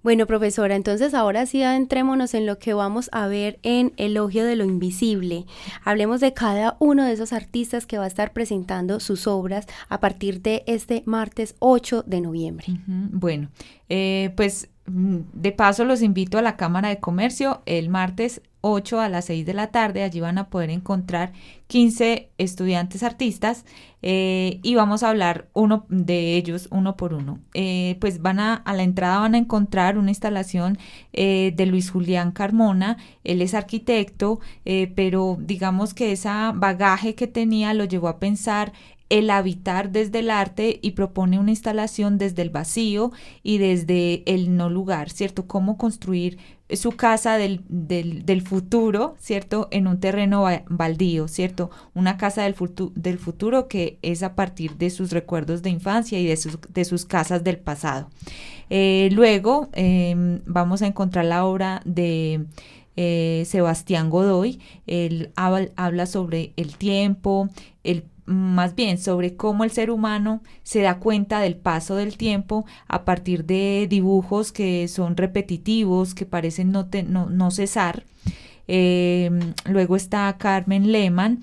Bueno, 0.00 0.26
profesora, 0.26 0.76
entonces 0.76 1.12
ahora 1.12 1.44
sí 1.44 1.64
adentrémonos 1.64 2.32
en 2.34 2.46
lo 2.46 2.58
que 2.60 2.72
vamos 2.72 3.10
a 3.12 3.26
ver 3.26 3.58
en 3.64 3.92
Elogio 3.96 4.44
de 4.44 4.54
lo 4.54 4.64
Invisible. 4.64 5.44
Hablemos 5.84 6.20
de 6.20 6.32
cada 6.32 6.76
uno 6.78 7.04
de 7.04 7.12
esos 7.12 7.32
artistas 7.32 7.84
que 7.84 7.98
va 7.98 8.04
a 8.04 8.08
estar 8.08 8.32
presentando 8.32 9.00
sus 9.00 9.26
obras 9.26 9.66
a 9.88 9.98
partir 9.98 10.40
de 10.40 10.62
este 10.66 11.02
martes 11.04 11.56
8 11.58 12.04
de 12.06 12.20
noviembre. 12.20 12.66
Bueno, 12.86 13.48
eh, 13.88 14.32
pues 14.36 14.68
mm, 14.86 15.18
de 15.32 15.52
paso 15.52 15.84
los 15.84 16.00
invito 16.00 16.38
a 16.38 16.42
la 16.42 16.56
Cámara 16.56 16.90
de 16.90 17.00
Comercio 17.00 17.62
el 17.66 17.88
martes 17.88 18.40
8 18.60 19.00
a 19.00 19.08
las 19.08 19.26
6 19.26 19.46
de 19.46 19.54
la 19.54 19.68
tarde. 19.68 20.02
Allí 20.02 20.20
van 20.20 20.38
a 20.38 20.48
poder 20.50 20.70
encontrar 20.70 21.32
15 21.68 22.30
estudiantes 22.38 23.02
artistas 23.02 23.64
eh, 24.02 24.60
y 24.62 24.74
vamos 24.74 25.02
a 25.02 25.10
hablar 25.10 25.48
uno 25.52 25.86
de 25.88 26.36
ellos 26.36 26.68
uno 26.70 26.96
por 26.96 27.14
uno. 27.14 27.40
Eh, 27.54 27.96
pues 28.00 28.22
van 28.22 28.40
a, 28.40 28.54
a 28.54 28.74
la 28.74 28.82
entrada 28.82 29.20
van 29.20 29.34
a 29.34 29.38
encontrar 29.38 29.98
una 29.98 30.10
instalación 30.10 30.78
eh, 31.12 31.52
de 31.56 31.66
Luis 31.66 31.90
Julián 31.90 32.32
Carmona. 32.32 32.96
Él 33.24 33.42
es 33.42 33.54
arquitecto, 33.54 34.40
pero 34.94 35.36
digamos 35.40 35.94
que 35.94 36.12
ese 36.12 36.28
bagaje 36.54 37.14
que 37.14 37.26
tenía 37.26 37.74
lo 37.74 37.84
llevó 37.84 38.08
a 38.08 38.18
pensar 38.18 38.72
el 39.08 39.30
habitar 39.30 39.90
desde 39.90 40.18
el 40.20 40.30
arte 40.30 40.78
y 40.82 40.92
propone 40.92 41.38
una 41.38 41.50
instalación 41.50 42.18
desde 42.18 42.42
el 42.42 42.50
vacío 42.50 43.10
y 43.42 43.58
desde 43.58 44.22
el 44.26 44.56
no 44.56 44.68
lugar, 44.68 45.10
¿cierto? 45.10 45.46
Cómo 45.46 45.78
construir 45.78 46.38
su 46.76 46.92
casa 46.92 47.38
del, 47.38 47.62
del, 47.68 48.42
futuro, 48.42 49.16
¿cierto? 49.18 49.68
En 49.70 49.86
un 49.86 50.00
terreno 50.00 50.46
baldío, 50.68 51.26
¿cierto? 51.26 51.70
Una 51.94 52.16
casa 52.18 52.42
del, 52.42 52.54
del 52.94 53.18
futuro 53.18 53.68
que 53.68 53.98
es 54.02 54.22
a 54.22 54.34
partir 54.34 54.76
de 54.76 54.90
sus 54.90 55.10
recuerdos 55.10 55.62
de 55.62 55.70
infancia 55.70 56.20
y 56.20 56.26
de 56.26 56.36
sus, 56.36 56.58
de 56.68 56.84
sus 56.84 57.06
casas 57.06 57.42
del 57.42 57.58
pasado. 57.58 58.10
Eh, 58.70 59.08
luego 59.12 59.70
em, 59.72 60.40
vamos 60.44 60.82
a 60.82 60.86
encontrar 60.86 61.24
la 61.24 61.46
obra 61.46 61.80
de 61.84 62.44
eh, 62.96 63.44
Sebastián 63.46 64.10
Godoy. 64.10 64.60
Él 64.86 65.32
habla 65.36 66.06
sobre 66.06 66.52
el 66.56 66.76
tiempo, 66.76 67.48
el 67.82 68.04
más 68.28 68.74
bien 68.74 68.98
sobre 68.98 69.36
cómo 69.36 69.64
el 69.64 69.70
ser 69.70 69.90
humano 69.90 70.42
se 70.62 70.82
da 70.82 70.98
cuenta 70.98 71.40
del 71.40 71.56
paso 71.56 71.96
del 71.96 72.16
tiempo 72.16 72.66
a 72.86 73.04
partir 73.04 73.44
de 73.46 73.86
dibujos 73.88 74.52
que 74.52 74.86
son 74.88 75.16
repetitivos, 75.16 76.14
que 76.14 76.26
parecen 76.26 76.70
no, 76.70 76.88
no, 77.08 77.50
cesar. 77.50 78.04
Em, 78.66 79.54
luego 79.64 79.96
está 79.96 80.36
Carmen 80.38 80.92
Lehmann 80.92 81.42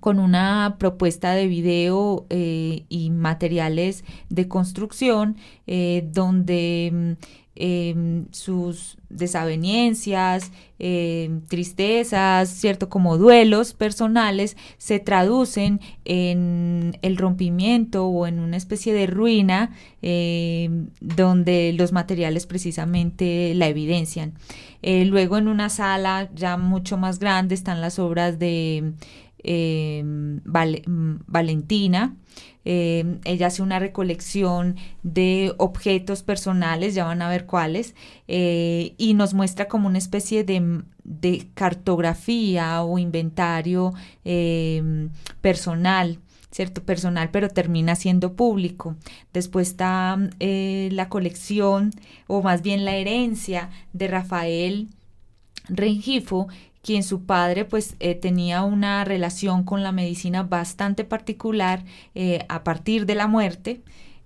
con 0.00 0.18
una 0.18 0.76
propuesta 0.78 1.32
de 1.32 1.46
video 1.46 2.26
eh, 2.30 2.84
y 2.88 3.10
materiales 3.10 4.04
de 4.28 4.48
construcción 4.48 5.36
eh, 5.68 6.08
donde 6.12 7.16
Em, 7.54 8.24
sus 8.30 8.96
desavenencias, 9.10 10.50
em, 10.78 11.42
tristezas, 11.42 12.48
¿cierto? 12.48 12.88
Como 12.88 13.18
duelos 13.18 13.74
personales, 13.74 14.56
se 14.78 15.00
traducen 15.00 15.78
en 16.06 16.96
el 17.02 17.18
rompimiento 17.18 18.06
o 18.06 18.26
en 18.26 18.38
una 18.40 18.56
especie 18.56 18.94
de 18.94 19.06
ruina 19.06 19.70
em, 20.00 20.88
donde 21.02 21.74
los 21.74 21.92
materiales 21.92 22.46
precisamente 22.46 23.52
la 23.54 23.68
evidencian. 23.68 24.32
Eh, 24.80 25.04
luego 25.04 25.36
en 25.36 25.46
una 25.46 25.68
sala 25.68 26.30
ya 26.34 26.56
mucho 26.56 26.96
más 26.96 27.18
grande 27.18 27.54
están 27.54 27.82
las 27.82 27.98
obras 27.98 28.38
de 28.38 28.94
Valentina, 31.26 32.16
eh, 32.64 33.18
ella 33.24 33.48
hace 33.48 33.62
una 33.62 33.78
recolección 33.78 34.76
de 35.02 35.52
objetos 35.58 36.22
personales, 36.22 36.94
ya 36.94 37.04
van 37.04 37.22
a 37.22 37.28
ver 37.28 37.46
cuáles, 37.46 37.94
eh, 38.28 38.94
y 38.98 39.14
nos 39.14 39.34
muestra 39.34 39.66
como 39.66 39.88
una 39.88 39.98
especie 39.98 40.44
de, 40.44 40.82
cartografía 41.54 42.82
o 42.82 42.98
inventario 42.98 43.92
personal. 45.40 46.18
¿cierto? 46.52 46.82
Personal, 46.84 47.30
pero 47.30 47.48
termina 47.48 47.96
siendo 47.96 48.34
público. 48.34 48.94
Después 49.32 49.68
está 49.68 50.18
eh, 50.38 50.90
la 50.92 51.08
colección, 51.08 51.90
o 52.28 52.42
más 52.42 52.62
bien 52.62 52.84
la 52.84 52.94
herencia 52.94 53.70
de 53.92 54.06
Rafael 54.06 54.88
Rengifo, 55.68 56.48
quien 56.82 57.02
su 57.02 57.24
padre 57.24 57.64
pues 57.64 57.96
eh, 58.00 58.14
tenía 58.14 58.62
una 58.62 59.04
relación 59.04 59.64
con 59.64 59.82
la 59.82 59.92
medicina 59.92 60.42
bastante 60.42 61.04
particular 61.04 61.84
eh, 62.14 62.44
a 62.48 62.64
partir 62.64 63.06
de 63.06 63.14
la 63.14 63.28
muerte. 63.28 63.82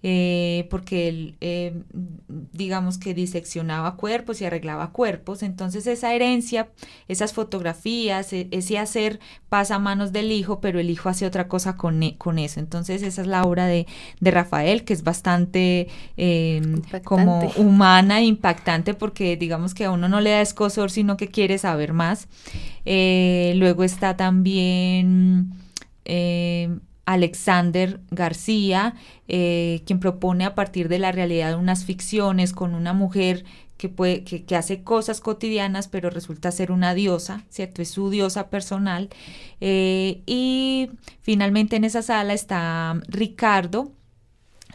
Eh, 0.08 0.68
porque 0.70 1.08
él, 1.08 1.84
digamos 2.52 2.96
que 2.96 3.12
diseccionaba 3.12 3.96
cuerpos 3.96 4.40
y 4.40 4.44
arreglaba 4.44 4.92
cuerpos. 4.92 5.42
Entonces 5.42 5.84
esa 5.88 6.14
herencia, 6.14 6.68
esas 7.08 7.32
fotografías, 7.32 8.32
e, 8.32 8.46
ese 8.52 8.78
hacer 8.78 9.18
pasa 9.48 9.74
a 9.74 9.78
manos 9.80 10.12
del 10.12 10.30
hijo, 10.30 10.60
pero 10.60 10.78
el 10.78 10.90
hijo 10.90 11.08
hace 11.08 11.26
otra 11.26 11.48
cosa 11.48 11.76
con, 11.76 12.00
e, 12.04 12.16
con 12.18 12.38
eso. 12.38 12.60
Entonces 12.60 13.02
esa 13.02 13.20
es 13.22 13.26
la 13.26 13.42
obra 13.42 13.66
de, 13.66 13.88
de 14.20 14.30
Rafael, 14.30 14.84
que 14.84 14.92
es 14.92 15.02
bastante 15.02 15.88
em, 16.16 16.82
como 17.02 17.40
humana 17.56 18.20
e 18.20 18.26
impactante, 18.26 18.94
porque 18.94 19.36
digamos 19.36 19.74
que 19.74 19.86
a 19.86 19.90
uno 19.90 20.08
no 20.08 20.20
le 20.20 20.30
da 20.30 20.40
escosor, 20.40 20.92
sino 20.92 21.16
que 21.16 21.26
quiere 21.26 21.58
saber 21.58 21.92
más. 21.92 22.28
Eh, 22.84 23.54
luego 23.56 23.82
está 23.82 24.16
también... 24.16 25.50
Em, 26.04 26.78
Alexander 27.06 28.00
García, 28.10 28.94
eh, 29.28 29.82
quien 29.86 30.00
propone 30.00 30.44
a 30.44 30.54
partir 30.54 30.88
de 30.88 30.98
la 30.98 31.12
realidad 31.12 31.56
unas 31.56 31.84
ficciones 31.84 32.52
con 32.52 32.74
una 32.74 32.92
mujer 32.92 33.44
que, 33.76 33.88
puede, 33.88 34.24
que, 34.24 34.56
hace 34.56 34.82
cosas 34.82 35.20
cotidianas, 35.20 35.88
pero 35.88 36.10
resulta 36.10 36.50
ser 36.50 36.72
una 36.72 36.94
diosa, 36.94 37.44
¿cierto? 37.48 37.82
Es 37.82 37.90
su 37.90 38.10
diosa 38.10 38.48
personal. 38.48 39.08
Eh, 39.60 40.22
y 40.26 40.90
finalmente 41.20 41.76
en 41.76 41.84
esa 41.84 42.02
sala 42.02 42.32
está 42.32 43.00
Ricardo, 43.08 43.92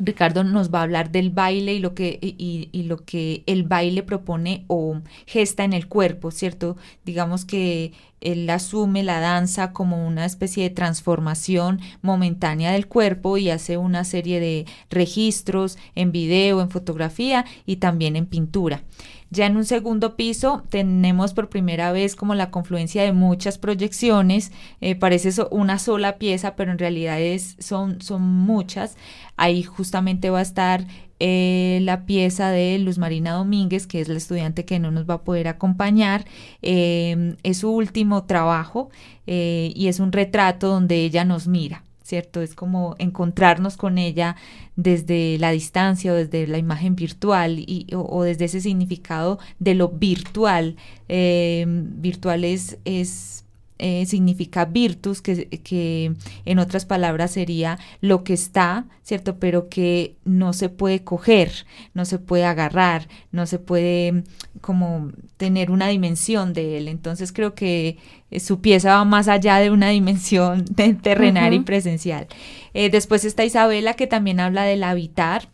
Ricardo 0.03 0.43
nos 0.43 0.73
va 0.73 0.79
a 0.79 0.83
hablar 0.83 1.11
del 1.11 1.29
baile 1.29 1.75
y 1.75 1.79
lo 1.79 1.93
que, 1.93 2.17
y, 2.21 2.83
lo 2.83 2.97
que 3.05 3.43
el 3.45 3.63
baile 3.63 4.03
propone 4.03 4.65
o 4.67 5.01
gesta 5.27 5.63
en 5.63 5.73
el 5.73 5.87
cuerpo, 5.87 6.31
¿cierto? 6.31 6.75
Digamos 7.05 7.45
que 7.45 7.93
él 8.19 8.49
asume 8.49 9.03
la 9.03 9.19
danza 9.19 9.73
como 9.73 10.05
una 10.07 10.25
especie 10.25 10.63
de 10.63 10.69
transformación 10.69 11.79
momentánea 12.01 12.71
del 12.71 12.87
cuerpo 12.87 13.37
y 13.37 13.49
hace 13.49 13.77
una 13.77 14.03
serie 14.03 14.39
de 14.39 14.65
registros 14.89 15.77
en 15.95 16.11
video, 16.11 16.61
en 16.61 16.69
fotografía 16.69 17.45
y 17.65 17.77
también 17.77 18.15
en 18.15 18.25
pintura. 18.25 18.83
Ya 19.31 19.45
en 19.45 19.55
un 19.55 19.63
segundo 19.63 20.17
piso 20.17 20.61
tenemos 20.69 21.33
por 21.33 21.47
primera 21.47 21.93
vez 21.93 22.17
como 22.17 22.35
la 22.35 22.51
confluencia 22.51 23.03
de 23.03 23.13
muchas 23.13 23.57
proyecciones, 23.57 24.51
eh, 24.81 24.95
parece 24.95 25.31
una 25.51 25.79
sola 25.79 26.17
pieza, 26.17 26.57
pero 26.57 26.73
en 26.73 26.77
realidad 26.77 27.21
es, 27.21 27.55
son, 27.59 28.01
son 28.01 28.21
muchas. 28.23 28.97
Ahí 29.37 29.63
justamente 29.63 30.29
va 30.29 30.39
a 30.39 30.41
estar 30.41 30.85
eh, 31.19 31.79
la 31.83 32.05
pieza 32.05 32.49
de 32.49 32.77
Luz 32.79 32.97
Marina 32.97 33.31
Domínguez, 33.31 33.87
que 33.87 34.01
es 34.01 34.09
la 34.09 34.17
estudiante 34.17 34.65
que 34.65 34.79
no 34.79 34.91
nos 34.91 35.09
va 35.09 35.13
a 35.15 35.23
poder 35.23 35.47
acompañar. 35.47 36.25
Eh, 36.61 37.37
es 37.43 37.59
su 37.59 37.71
último 37.71 38.25
trabajo 38.25 38.89
y 39.25 39.87
es 39.87 40.01
un 40.01 40.11
retrato 40.11 40.67
donde 40.67 41.05
ella 41.05 41.23
nos 41.23 41.47
mira. 41.47 41.85
¿Cierto? 42.11 42.41
Es 42.41 42.55
como 42.55 42.97
encontrarnos 42.99 43.77
con 43.77 43.97
ella 43.97 44.35
desde 44.75 45.37
la 45.39 45.51
distancia 45.51 46.11
o 46.11 46.15
desde 46.15 46.45
la 46.45 46.57
imagen 46.57 46.93
virtual 46.93 47.57
y, 47.59 47.87
o, 47.95 48.23
desde 48.23 48.45
ese 48.45 48.59
significado 48.59 49.39
de 49.59 49.75
lo 49.75 49.87
virtual. 49.87 50.75
Eh, 51.07 51.63
virtual 51.67 52.43
es, 52.43 52.79
es 52.83 53.45
eh, 53.83 54.05
significa 54.05 54.65
virtus, 54.65 55.23
que, 55.23 55.47
que, 55.47 56.13
en 56.45 56.59
otras 56.59 56.85
palabras 56.85 57.31
sería 57.31 57.79
lo 57.99 58.23
que 58.23 58.33
está, 58.33 58.85
¿cierto? 59.01 59.39
Pero 59.39 59.69
que 59.69 60.17
no 60.23 60.53
se 60.53 60.69
puede 60.69 61.03
coger, 61.03 61.65
no 61.95 62.05
se 62.05 62.19
puede 62.19 62.45
agarrar, 62.45 63.07
no 63.31 63.47
se 63.47 63.57
puede 63.57 64.23
como 64.61 65.11
tener 65.37 65.71
una 65.71 65.87
dimensión 65.87 66.53
de 66.53 66.77
él. 66.77 66.87
Entonces 66.87 67.33
creo 67.33 67.55
que 67.55 67.97
eh, 68.29 68.39
su 68.39 68.61
pieza 68.61 68.97
va 68.97 69.03
más 69.03 69.27
allá 69.27 69.57
de 69.57 69.71
una 69.71 69.89
dimensión 69.89 70.63
terrenal 71.01 71.55
y 71.55 71.61
presencial. 71.61 72.27
Eh, 72.75 72.91
después 72.91 73.25
está 73.25 73.45
Isabela, 73.45 73.95
que 73.95 74.05
también 74.05 74.39
habla 74.39 74.61
del 74.63 74.83
habitar 74.83 75.49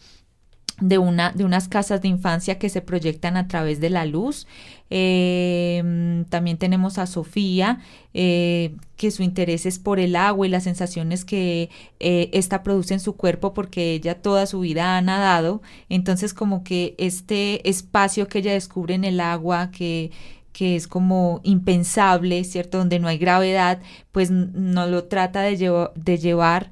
de, 0.80 0.98
una, 0.98 1.32
de 1.32 1.44
unas 1.44 1.68
casas 1.68 2.02
de 2.02 2.08
infancia 2.08 2.60
que 2.60 2.70
se 2.70 2.82
proyectan 2.82 3.38
a 3.38 3.48
través 3.48 3.80
de 3.80 3.90
la 3.90 4.06
luz. 4.06 4.48
Em, 4.90 6.24
también 6.26 6.58
tenemos 6.58 6.98
a 6.98 7.08
Sofía, 7.08 7.80
eh, 8.14 8.76
que 8.96 9.12
su 9.12 9.24
interés 9.24 9.66
es 9.66 9.80
por 9.80 10.00
el 10.00 10.16
agua 10.16 10.48
y 10.48 10.50
las 10.50 10.64
sensaciones 10.64 11.26
que 11.26 11.70
eh, 12.00 12.30
esta 12.34 12.64
produce 12.64 12.94
en 12.94 13.00
su 13.00 13.16
cuerpo 13.16 13.54
porque 13.54 13.94
ella 13.94 14.22
toda 14.22 14.46
su 14.46 14.60
vida 14.62 14.98
ha 14.98 15.02
nadado. 15.02 15.62
Entonces 15.90 16.34
como 16.34 16.64
que 16.64 16.96
este 16.98 17.68
espacio 17.70 18.28
que 18.28 18.40
ella 18.40 18.54
descubre 18.54 18.94
en 18.96 19.04
el 19.04 19.20
agua, 19.20 19.72
que 19.72 20.12
que 20.58 20.76
es 20.76 20.88
como 20.88 21.40
impensable, 21.44 22.44
¿cierto? 22.44 22.80
Donde 22.80 22.98
no 22.98 23.08
hay 23.08 23.20
gravedad, 23.20 23.80
pues 24.12 24.32
no 24.32 24.88
lo 24.88 25.04
trata 25.04 25.42
de, 25.42 25.90
de 25.94 26.18
llevar 26.18 26.72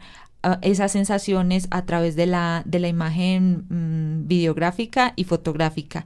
esas 0.61 0.91
sensaciones 0.91 1.67
a 1.71 1.85
través 1.85 2.15
de 2.15 2.25
la, 2.25 2.63
de 2.65 2.79
la 2.79 2.87
imagen 2.87 3.65
mm, 3.69 4.27
videográfica 4.27 5.13
y 5.15 5.23
fotográfica. 5.23 6.05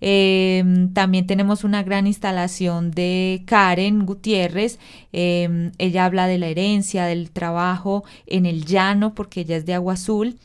Em, 0.00 0.92
también 0.92 1.26
tenemos 1.26 1.64
una 1.64 1.82
gran 1.82 2.06
instalación 2.06 2.90
de 2.90 3.42
Karen 3.46 4.04
Gutiérrez. 4.04 4.78
Em, 5.12 5.72
ella 5.78 6.04
habla 6.04 6.26
de 6.26 6.38
la 6.38 6.48
herencia, 6.48 7.06
del 7.06 7.30
trabajo 7.30 8.04
en 8.26 8.46
el 8.46 8.64
llano, 8.66 9.14
porque 9.14 9.40
ella 9.40 9.56
es 9.56 9.66
de 9.66 9.74
Agua 9.74 9.94
Azul. 9.94 10.38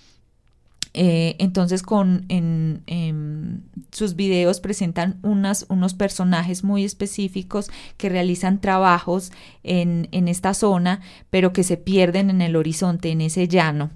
Eh, 0.94 1.38
entonces 1.40 1.84
con 1.84 2.26
en, 2.28 3.64
sus 3.92 4.16
videos 4.16 4.60
presentan 4.60 5.20
unos 5.22 5.94
personajes 5.94 6.66
muy 6.66 6.84
específicos 6.84 7.70
que 7.98 8.10
realizan 8.10 8.60
trabajos 8.60 9.32
en, 9.64 10.10
en, 10.12 10.28
esta 10.28 10.54
zona, 10.54 11.00
pero 11.30 11.54
que 11.54 11.64
se 11.64 11.78
pierden 11.78 12.30
en 12.30 12.42
el 12.42 12.56
horizonte, 12.56 13.12
en 13.12 13.22
ese 13.22 13.48
llano. 13.48 13.92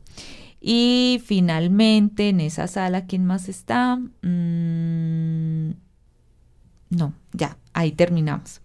Y 0.67 1.21
finalmente 1.23 2.29
en 2.29 2.39
esa 2.39 2.67
sala, 2.67 3.05
¿quién 3.05 3.23
más 3.23 3.49
está? 3.49 3.97
Mm, 3.97 5.73
no, 6.89 7.13
ya, 7.33 7.57
ahí 7.73 7.91
terminamos. 7.91 8.61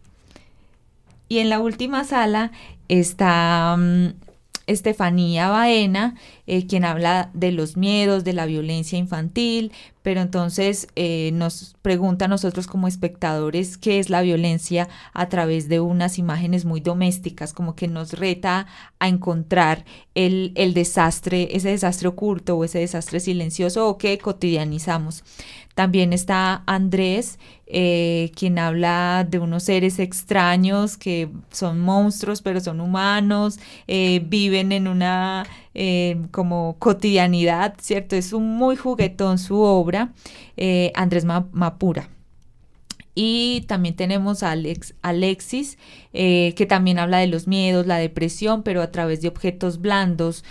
Y 1.29 1.40
en 1.40 1.51
la 1.51 1.61
última 1.61 2.05
sala 2.05 2.53
está 2.88 3.77
mm, 3.79 4.14
Estefanía 4.66 5.51
Baena, 5.51 6.14
eh, 6.52 6.66
quien 6.66 6.84
habla 6.84 7.30
de 7.32 7.52
los 7.52 7.76
miedos, 7.76 8.24
de 8.24 8.32
la 8.32 8.44
violencia 8.44 8.98
infantil, 8.98 9.70
pero 10.02 10.20
entonces 10.20 10.88
eh, 10.96 11.30
nos 11.32 11.76
pregunta 11.80 12.24
a 12.24 12.28
nosotros 12.28 12.66
como 12.66 12.88
espectadores 12.88 13.78
qué 13.78 14.00
es 14.00 14.10
la 14.10 14.20
violencia 14.20 14.88
a 15.12 15.28
través 15.28 15.68
de 15.68 15.78
unas 15.78 16.18
imágenes 16.18 16.64
muy 16.64 16.80
domésticas, 16.80 17.52
como 17.52 17.76
que 17.76 17.86
nos 17.86 18.14
reta 18.14 18.66
a 18.98 19.06
encontrar 19.06 19.84
el, 20.16 20.50
el 20.56 20.74
desastre, 20.74 21.50
ese 21.52 21.68
desastre 21.68 22.08
oculto 22.08 22.56
o 22.56 22.64
ese 22.64 22.80
desastre 22.80 23.20
silencioso 23.20 23.88
o 23.88 23.96
que 23.96 24.18
cotidianizamos. 24.18 25.22
También 25.76 26.12
está 26.12 26.64
Andrés, 26.66 27.38
eh, 27.66 28.32
quien 28.34 28.58
habla 28.58 29.24
de 29.30 29.38
unos 29.38 29.62
seres 29.62 30.00
extraños 30.00 30.96
que 30.96 31.28
son 31.52 31.78
monstruos, 31.80 32.42
pero 32.42 32.60
son 32.60 32.80
humanos, 32.80 33.60
viven 33.86 34.72
en 34.72 34.88
una 34.88 35.46
eh, 35.74 36.20
como 36.30 36.76
cotidianidad, 36.78 37.74
¿cierto? 37.80 38.16
Es 38.16 38.33
un 38.33 38.56
muy 38.56 38.76
juguetón 38.76 39.38
su 39.38 39.61
obra, 39.61 40.12
Andrés 40.94 41.24
Mapura. 41.24 42.09
Y 43.14 43.62
también 43.66 43.96
tenemos 43.96 44.42
a 44.42 44.52
Alex, 44.52 44.94
Alexis, 45.02 45.78
que 46.12 46.66
también 46.68 46.98
habla 46.98 47.18
de 47.18 47.26
los 47.26 47.48
miedos, 47.48 47.87
la 47.87 47.98
depresión, 47.98 48.62
pero 48.62 48.83
a 48.83 48.90
través 48.92 49.20
de 49.20 49.28
objetos 49.28 49.80
blandos 49.80 50.44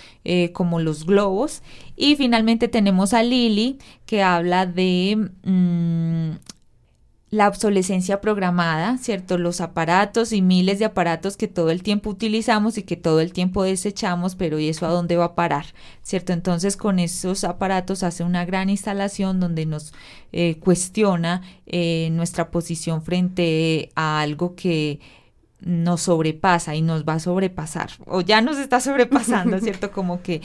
como 0.54 0.80
los 0.80 1.06
globos. 1.06 1.64
Y 1.96 2.16
finalmente 2.16 2.68
tenemos 2.68 3.14
a 3.14 3.24
Lili, 3.24 3.80
que 4.06 4.24
habla 4.24 4.66
de 4.66 5.30
mm, 5.44 6.32
la 7.32 7.48
obsolescencia 7.48 8.22
programada, 8.22 8.98
¿cierto? 8.98 9.38
Los 9.38 9.62
aparatos 9.62 10.34
y 10.34 10.42
miles 10.42 10.80
de 10.80 10.86
aparatos 10.86 11.38
que 11.38 11.48
todo 11.48 11.70
el 11.70 11.84
tiempo 11.84 12.10
utilizamos 12.10 12.78
y 12.80 12.84
que 12.84 12.98
todo 12.98 13.20
el 13.20 13.34
tiempo 13.34 13.64
desechamos, 13.64 14.36
pero 14.36 14.58
¿y 14.58 14.70
eso 14.70 14.88
a 14.88 14.90
dónde 14.90 15.16
va 15.16 15.26
a 15.26 15.36
parar? 15.36 15.66
¿Cierto? 16.02 16.34
Entonces 16.34 16.76
con 16.76 16.98
esos 16.98 17.44
aparatos 17.44 18.02
hace 18.02 18.24
una 18.24 18.46
gran 18.46 18.70
instalación 18.70 19.40
donde 19.40 19.68
nos 19.68 19.94
eh, 20.32 20.58
cuestiona 20.60 21.44
eh, 21.68 22.10
nuestra 22.12 22.50
posición 22.50 23.04
frente 23.04 23.92
a 23.94 24.22
algo 24.22 24.56
que 24.56 25.00
nos 25.62 26.04
sobrepasa 26.04 26.76
y 26.76 26.82
nos 26.82 27.04
va 27.04 27.14
a 27.14 27.20
sobrepasar, 27.20 27.92
o 28.06 28.22
ya 28.22 28.42
nos 28.42 28.58
está 28.58 28.80
sobrepasando, 28.80 29.60
¿cierto? 29.62 29.92
Como 29.92 30.22
que 30.24 30.42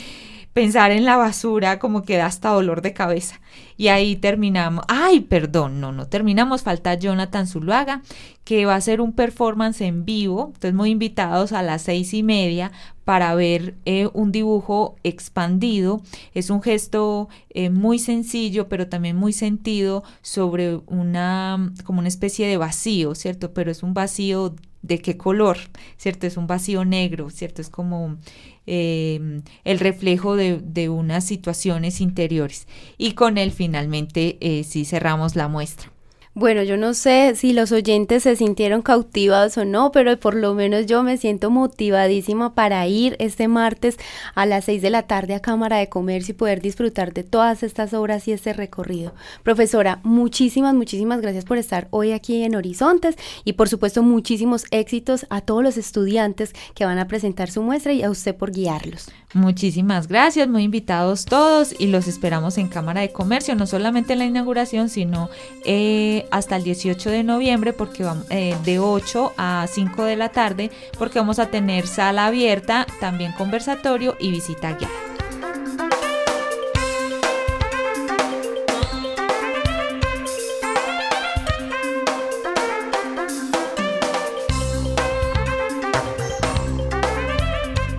pensar 0.54 0.92
en 0.92 1.04
la 1.04 1.16
basura 1.16 1.78
como 1.78 2.04
que 2.04 2.16
da 2.16 2.26
hasta 2.26 2.50
dolor 2.50 2.80
de 2.80 2.94
cabeza. 2.94 3.40
Y 3.76 3.88
ahí 3.88 4.14
terminamos. 4.16 4.84
Ay, 4.88 5.20
perdón, 5.20 5.80
no, 5.80 5.92
no 5.92 6.06
terminamos. 6.06 6.62
Falta 6.62 6.94
Jonathan 6.94 7.46
Zuluaga, 7.46 8.02
que 8.44 8.64
va 8.64 8.74
a 8.74 8.76
hacer 8.76 9.00
un 9.00 9.12
performance 9.12 9.80
en 9.80 10.04
vivo. 10.04 10.46
Entonces, 10.46 10.74
muy 10.74 10.90
invitados 10.90 11.52
a 11.52 11.62
las 11.62 11.82
seis 11.82 12.14
y 12.14 12.22
media 12.22 12.70
para 13.04 13.34
ver 13.34 13.74
eh, 13.84 14.08
un 14.14 14.30
dibujo 14.30 14.94
expandido. 15.02 16.00
Es 16.34 16.50
un 16.50 16.62
gesto 16.62 17.28
eh, 17.50 17.70
muy 17.70 17.98
sencillo, 17.98 18.68
pero 18.68 18.88
también 18.88 19.16
muy 19.16 19.32
sentido 19.32 20.04
sobre 20.22 20.76
una, 20.86 21.72
como 21.82 21.98
una 21.98 22.08
especie 22.08 22.46
de 22.46 22.56
vacío, 22.58 23.16
¿cierto? 23.16 23.52
Pero 23.52 23.72
es 23.72 23.82
un 23.82 23.92
vacío 23.92 24.54
de 24.84 24.98
qué 24.98 25.16
color, 25.16 25.56
¿cierto? 25.96 26.26
Es 26.26 26.36
un 26.36 26.46
vacío 26.46 26.84
negro, 26.84 27.30
¿cierto? 27.30 27.62
Es 27.62 27.70
como 27.70 28.18
eh, 28.66 29.40
el 29.64 29.78
reflejo 29.78 30.36
de, 30.36 30.58
de, 30.58 30.90
unas 30.90 31.24
situaciones 31.24 32.00
interiores. 32.00 32.68
Y 32.98 33.12
con 33.12 33.38
él 33.38 33.50
finalmente 33.50 34.36
eh, 34.40 34.62
sí 34.64 34.84
cerramos 34.84 35.36
la 35.36 35.48
muestra. 35.48 35.93
Bueno, 36.36 36.64
yo 36.64 36.76
no 36.76 36.94
sé 36.94 37.36
si 37.36 37.52
los 37.52 37.70
oyentes 37.70 38.24
se 38.24 38.34
sintieron 38.34 38.82
cautivados 38.82 39.56
o 39.56 39.64
no, 39.64 39.92
pero 39.92 40.18
por 40.18 40.34
lo 40.34 40.52
menos 40.52 40.86
yo 40.86 41.04
me 41.04 41.16
siento 41.16 41.48
motivadísima 41.48 42.56
para 42.56 42.84
ir 42.88 43.14
este 43.20 43.46
martes 43.46 43.98
a 44.34 44.44
las 44.44 44.64
6 44.64 44.82
de 44.82 44.90
la 44.90 45.04
tarde 45.04 45.36
a 45.36 45.40
Cámara 45.40 45.76
de 45.76 45.88
Comercio 45.88 46.32
y 46.32 46.36
poder 46.36 46.60
disfrutar 46.60 47.12
de 47.12 47.22
todas 47.22 47.62
estas 47.62 47.94
obras 47.94 48.26
y 48.26 48.32
este 48.32 48.52
recorrido. 48.52 49.14
Profesora, 49.44 50.00
muchísimas, 50.02 50.74
muchísimas 50.74 51.20
gracias 51.20 51.44
por 51.44 51.56
estar 51.56 51.86
hoy 51.90 52.10
aquí 52.10 52.42
en 52.42 52.56
Horizontes 52.56 53.14
y 53.44 53.52
por 53.52 53.68
supuesto 53.68 54.02
muchísimos 54.02 54.64
éxitos 54.72 55.26
a 55.30 55.40
todos 55.40 55.62
los 55.62 55.76
estudiantes 55.76 56.52
que 56.74 56.84
van 56.84 56.98
a 56.98 57.06
presentar 57.06 57.48
su 57.48 57.62
muestra 57.62 57.92
y 57.92 58.02
a 58.02 58.10
usted 58.10 58.34
por 58.34 58.50
guiarlos. 58.50 59.08
Muchísimas 59.34 60.06
gracias, 60.06 60.48
muy 60.48 60.62
invitados 60.62 61.26
todos 61.26 61.74
y 61.78 61.88
los 61.88 62.06
esperamos 62.06 62.56
en 62.56 62.68
Cámara 62.68 63.00
de 63.00 63.10
Comercio, 63.10 63.54
no 63.56 63.66
solamente 63.66 64.12
en 64.12 64.20
la 64.20 64.26
inauguración, 64.26 64.88
sino 64.88 65.28
eh, 65.64 66.23
hasta 66.30 66.56
el 66.56 66.64
18 66.64 67.10
de 67.10 67.22
noviembre, 67.22 67.72
porque 67.72 68.06
eh, 68.30 68.56
de 68.64 68.78
8 68.78 69.34
a 69.36 69.66
5 69.68 70.04
de 70.04 70.16
la 70.16 70.28
tarde, 70.30 70.70
porque 70.98 71.18
vamos 71.18 71.38
a 71.38 71.50
tener 71.50 71.86
sala 71.86 72.26
abierta, 72.26 72.86
también 73.00 73.32
conversatorio 73.32 74.16
y 74.18 74.30
visita 74.30 74.72
guiada. 74.72 75.14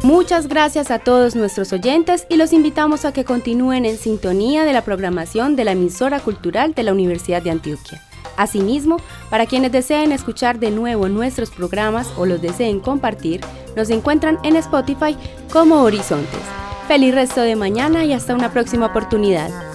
Muchas 0.05 0.47
gracias 0.47 0.91
a 0.91 0.99
todos 0.99 1.35
nuestros 1.35 1.73
oyentes 1.73 2.25
y 2.29 2.37
los 2.37 2.53
invitamos 2.53 3.05
a 3.05 3.11
que 3.11 3.25
continúen 3.25 3.85
en 3.85 3.97
sintonía 3.97 4.63
de 4.63 4.71
la 4.71 4.83
programación 4.83 5.55
de 5.55 5.65
la 5.65 5.73
emisora 5.73 6.19
cultural 6.19 6.73
de 6.73 6.83
la 6.83 6.93
Universidad 6.93 7.41
de 7.41 7.51
Antioquia. 7.51 8.01
Asimismo, 8.37 8.97
para 9.29 9.45
quienes 9.45 9.71
deseen 9.71 10.11
escuchar 10.11 10.59
de 10.59 10.71
nuevo 10.71 11.09
nuestros 11.09 11.49
programas 11.49 12.11
o 12.17 12.25
los 12.25 12.41
deseen 12.41 12.79
compartir, 12.79 13.41
nos 13.75 13.89
encuentran 13.89 14.39
en 14.43 14.55
Spotify 14.55 15.15
como 15.51 15.81
Horizontes. 15.81 16.39
Feliz 16.87 17.15
resto 17.15 17.41
de 17.41 17.55
mañana 17.55 18.05
y 18.05 18.13
hasta 18.13 18.35
una 18.35 18.51
próxima 18.51 18.87
oportunidad. 18.87 19.74